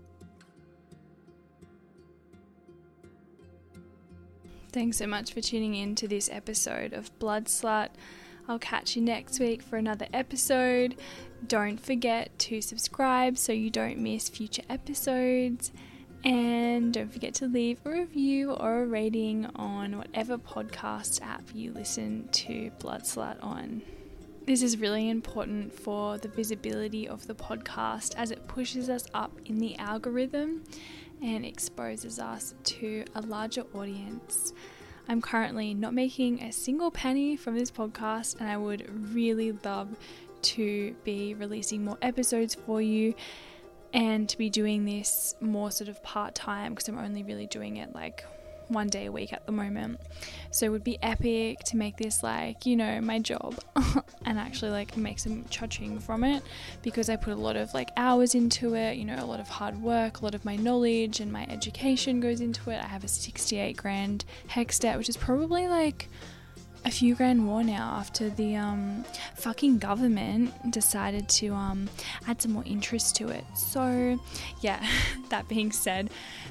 Thanks 4.71 4.97
so 4.97 5.05
much 5.07 5.33
for 5.33 5.41
tuning 5.41 5.75
in 5.75 5.95
to 5.95 6.07
this 6.07 6.29
episode 6.31 6.93
of 6.93 7.17
Blood 7.19 7.45
Slut. 7.45 7.89
I'll 8.47 8.59
catch 8.59 8.95
you 8.95 9.01
next 9.01 9.39
week 9.39 9.61
for 9.61 9.77
another 9.77 10.07
episode. 10.13 10.95
Don't 11.45 11.79
forget 11.79 12.37
to 12.39 12.61
subscribe 12.61 13.37
so 13.37 13.51
you 13.51 13.69
don't 13.69 13.99
miss 13.99 14.29
future 14.29 14.63
episodes. 14.69 15.71
And 16.23 16.93
don't 16.93 17.11
forget 17.11 17.33
to 17.35 17.47
leave 17.47 17.79
a 17.83 17.89
review 17.89 18.51
or 18.51 18.83
a 18.83 18.85
rating 18.85 19.47
on 19.55 19.97
whatever 19.97 20.37
podcast 20.37 21.21
app 21.21 21.43
you 21.53 21.71
listen 21.73 22.29
to 22.31 22.69
Blood 22.79 23.03
Slut 23.03 23.43
on. 23.43 23.81
This 24.45 24.61
is 24.61 24.77
really 24.77 25.09
important 25.09 25.73
for 25.73 26.19
the 26.19 26.27
visibility 26.27 27.07
of 27.07 27.25
the 27.25 27.33
podcast 27.33 28.13
as 28.17 28.29
it 28.29 28.47
pushes 28.47 28.87
us 28.89 29.07
up 29.13 29.31
in 29.45 29.57
the 29.57 29.75
algorithm 29.77 30.63
and 31.23 31.43
exposes 31.43 32.19
us 32.19 32.53
to 32.65 33.03
a 33.15 33.21
larger 33.21 33.63
audience. 33.73 34.53
I'm 35.07 35.21
currently 35.21 35.73
not 35.73 35.93
making 35.93 36.43
a 36.43 36.51
single 36.51 36.91
penny 36.91 37.35
from 37.35 37.57
this 37.57 37.71
podcast, 37.71 38.39
and 38.39 38.47
I 38.47 38.57
would 38.57 39.13
really 39.13 39.53
love 39.63 39.89
to 40.41 40.95
be 41.03 41.33
releasing 41.33 41.83
more 41.83 41.97
episodes 42.01 42.55
for 42.55 42.81
you 42.81 43.13
and 43.93 44.27
to 44.29 44.37
be 44.37 44.49
doing 44.49 44.85
this 44.85 45.35
more 45.41 45.71
sort 45.71 45.89
of 45.89 46.01
part 46.03 46.35
time 46.35 46.73
because 46.73 46.87
I'm 46.87 46.97
only 46.97 47.23
really 47.23 47.47
doing 47.47 47.77
it 47.77 47.93
like 47.93 48.25
one 48.71 48.87
day 48.87 49.05
a 49.07 49.11
week 49.11 49.33
at 49.33 49.45
the 49.45 49.51
moment. 49.51 49.99
So 50.49 50.65
it 50.65 50.69
would 50.69 50.83
be 50.83 50.97
epic 51.01 51.59
to 51.65 51.77
make 51.77 51.97
this 51.97 52.23
like, 52.23 52.65
you 52.65 52.75
know, 52.75 53.01
my 53.01 53.19
job 53.19 53.59
and 54.25 54.39
actually 54.39 54.71
like 54.71 54.95
make 54.97 55.19
some 55.19 55.45
cha-ching 55.49 55.99
from 55.99 56.23
it 56.23 56.43
because 56.81 57.09
I 57.09 57.15
put 57.15 57.33
a 57.33 57.37
lot 57.37 57.55
of 57.55 57.73
like 57.73 57.89
hours 57.97 58.33
into 58.33 58.75
it, 58.75 58.97
you 58.97 59.05
know, 59.05 59.17
a 59.19 59.25
lot 59.25 59.39
of 59.39 59.49
hard 59.49 59.81
work, 59.81 60.21
a 60.21 60.23
lot 60.23 60.35
of 60.35 60.45
my 60.45 60.55
knowledge 60.55 61.19
and 61.19 61.31
my 61.31 61.45
education 61.49 62.19
goes 62.19 62.41
into 62.41 62.69
it. 62.71 62.81
I 62.81 62.87
have 62.87 63.03
a 63.03 63.09
68 63.09 63.77
grand 63.77 64.25
HECS 64.47 64.79
debt, 64.79 64.97
which 64.97 65.09
is 65.09 65.17
probably 65.17 65.67
like 65.67 66.09
a 66.83 66.91
few 66.91 67.15
grand 67.15 67.39
more 67.39 67.63
now 67.63 67.95
after 67.99 68.29
the 68.29 68.55
um, 68.55 69.05
fucking 69.35 69.77
government 69.77 70.71
decided 70.71 71.29
to 71.29 71.49
um, 71.49 71.89
add 72.27 72.41
some 72.41 72.51
more 72.51 72.63
interest 72.65 73.15
to 73.17 73.29
it. 73.29 73.43
So, 73.55 74.19
yeah, 74.61 74.85
that 75.29 75.47
being 75.47 75.71
said, 75.71 76.09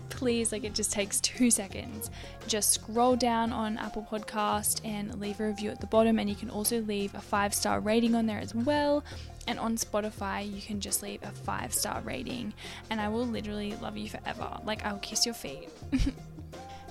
please, 0.09 0.53
like 0.53 0.65
it 0.65 0.73
just 0.73 0.93
takes 0.93 1.21
two 1.21 1.51
seconds. 1.51 2.11
Just 2.47 2.71
scroll 2.71 3.17
down 3.17 3.53
on 3.53 3.79
Apple 3.79 4.07
Podcast 4.11 4.81
and 4.85 5.21
leave 5.21 5.41
a 5.41 5.47
review 5.47 5.71
at 5.71 5.81
the 5.81 5.87
bottom, 5.87 6.19
and 6.19 6.29
you 6.29 6.37
can 6.37 6.51
also 6.51 6.81
leave 6.83 7.15
a 7.15 7.21
five 7.21 7.53
star 7.53 7.81
rating 7.81 8.15
on 8.15 8.27
there 8.27 8.39
as 8.39 8.55
well. 8.55 9.03
And 9.49 9.59
on 9.59 9.77
Spotify, 9.77 10.49
you 10.49 10.63
can 10.63 10.81
just 10.81 11.03
leave 11.03 11.23
a 11.23 11.31
five 11.31 11.75
star 11.75 12.01
rating, 12.03 12.53
and 12.89 13.01
I 13.01 13.09
will 13.09 13.27
literally 13.27 13.75
love 13.77 13.97
you 13.97 14.09
forever. 14.09 14.59
Like, 14.65 14.85
I'll 14.85 14.99
kiss 14.99 15.27
your 15.27 15.35
feet. 15.35 15.69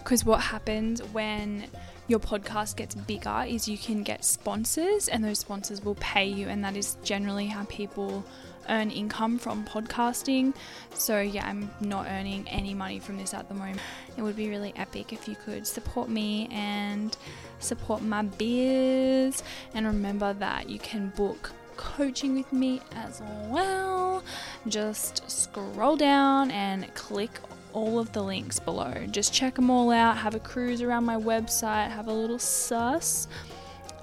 Because 0.09 0.25
what 0.25 0.39
happens 0.39 1.03
when 1.03 1.67
your 2.09 2.19
podcast 2.19 2.75
gets 2.75 2.95
bigger 2.95 3.45
is 3.47 3.69
you 3.69 3.77
can 3.77 4.01
get 4.01 4.25
sponsors, 4.25 5.07
and 5.07 5.23
those 5.23 5.39
sponsors 5.39 5.85
will 5.85 5.95
pay 5.95 6.25
you, 6.25 6.49
and 6.49 6.63
that 6.63 6.75
is 6.75 6.97
generally 7.03 7.45
how 7.45 7.63
people 7.65 8.25
earn 8.67 8.89
income 8.89 9.37
from 9.37 9.63
podcasting. 9.63 10.55
So, 10.93 11.21
yeah, 11.21 11.47
I'm 11.47 11.69
not 11.81 12.07
earning 12.09 12.47
any 12.49 12.73
money 12.73 12.99
from 12.99 13.17
this 13.17 13.33
at 13.33 13.47
the 13.47 13.53
moment. 13.53 13.79
It 14.17 14.23
would 14.23 14.35
be 14.35 14.49
really 14.49 14.73
epic 14.75 15.13
if 15.13 15.27
you 15.27 15.35
could 15.35 15.67
support 15.67 16.09
me 16.09 16.49
and 16.51 17.15
support 17.59 18.01
my 18.01 18.23
biz. 18.23 19.43
And 19.75 19.85
remember 19.85 20.33
that 20.33 20.67
you 20.67 20.79
can 20.79 21.09
book 21.15 21.51
coaching 21.77 22.35
with 22.35 22.51
me 22.51 22.81
as 22.95 23.21
well. 23.49 24.23
Just 24.67 25.29
scroll 25.29 25.95
down 25.95 26.49
and 26.51 26.91
click 26.95 27.31
all 27.73 27.99
of 27.99 28.11
the 28.11 28.21
links 28.21 28.59
below. 28.59 28.93
Just 29.11 29.33
check 29.33 29.55
them 29.55 29.69
all 29.69 29.91
out, 29.91 30.17
have 30.17 30.35
a 30.35 30.39
cruise 30.39 30.81
around 30.81 31.05
my 31.05 31.17
website, 31.17 31.89
have 31.89 32.07
a 32.07 32.13
little 32.13 32.39
sus. 32.39 33.27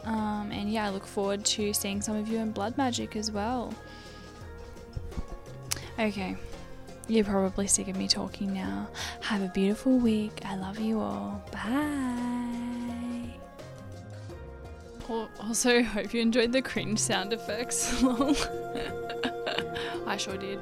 Um, 0.05 0.51
and 0.53 0.71
yeah, 0.71 0.87
I 0.87 0.91
look 0.91 1.07
forward 1.07 1.45
to 1.47 1.73
seeing 1.73 2.01
some 2.01 2.17
of 2.17 2.29
you 2.29 2.39
in 2.39 2.53
Blood 2.53 2.77
Magik 2.77 3.17
as 3.17 3.31
well. 3.31 3.75
Okay, 5.99 6.37
you're 7.09 7.25
probably 7.25 7.67
sick 7.67 7.89
of 7.89 7.97
me 7.97 8.07
talking 8.07 8.53
now. 8.53 8.89
Have 9.23 9.43
a 9.43 9.49
beautiful 9.49 9.99
week. 9.99 10.41
I 10.45 10.57
love 10.57 10.79
you 10.79 11.01
all. 11.01 11.43
Bye. 11.53 12.07
Also, 15.41 15.83
hope 15.83 16.13
you 16.13 16.21
enjoyed 16.21 16.53
the 16.53 16.63
cringe 16.63 16.99
sound 16.99 17.33
effects. 17.33 18.03
I 20.07 20.17
sure 20.17 20.37
did. 20.37 20.61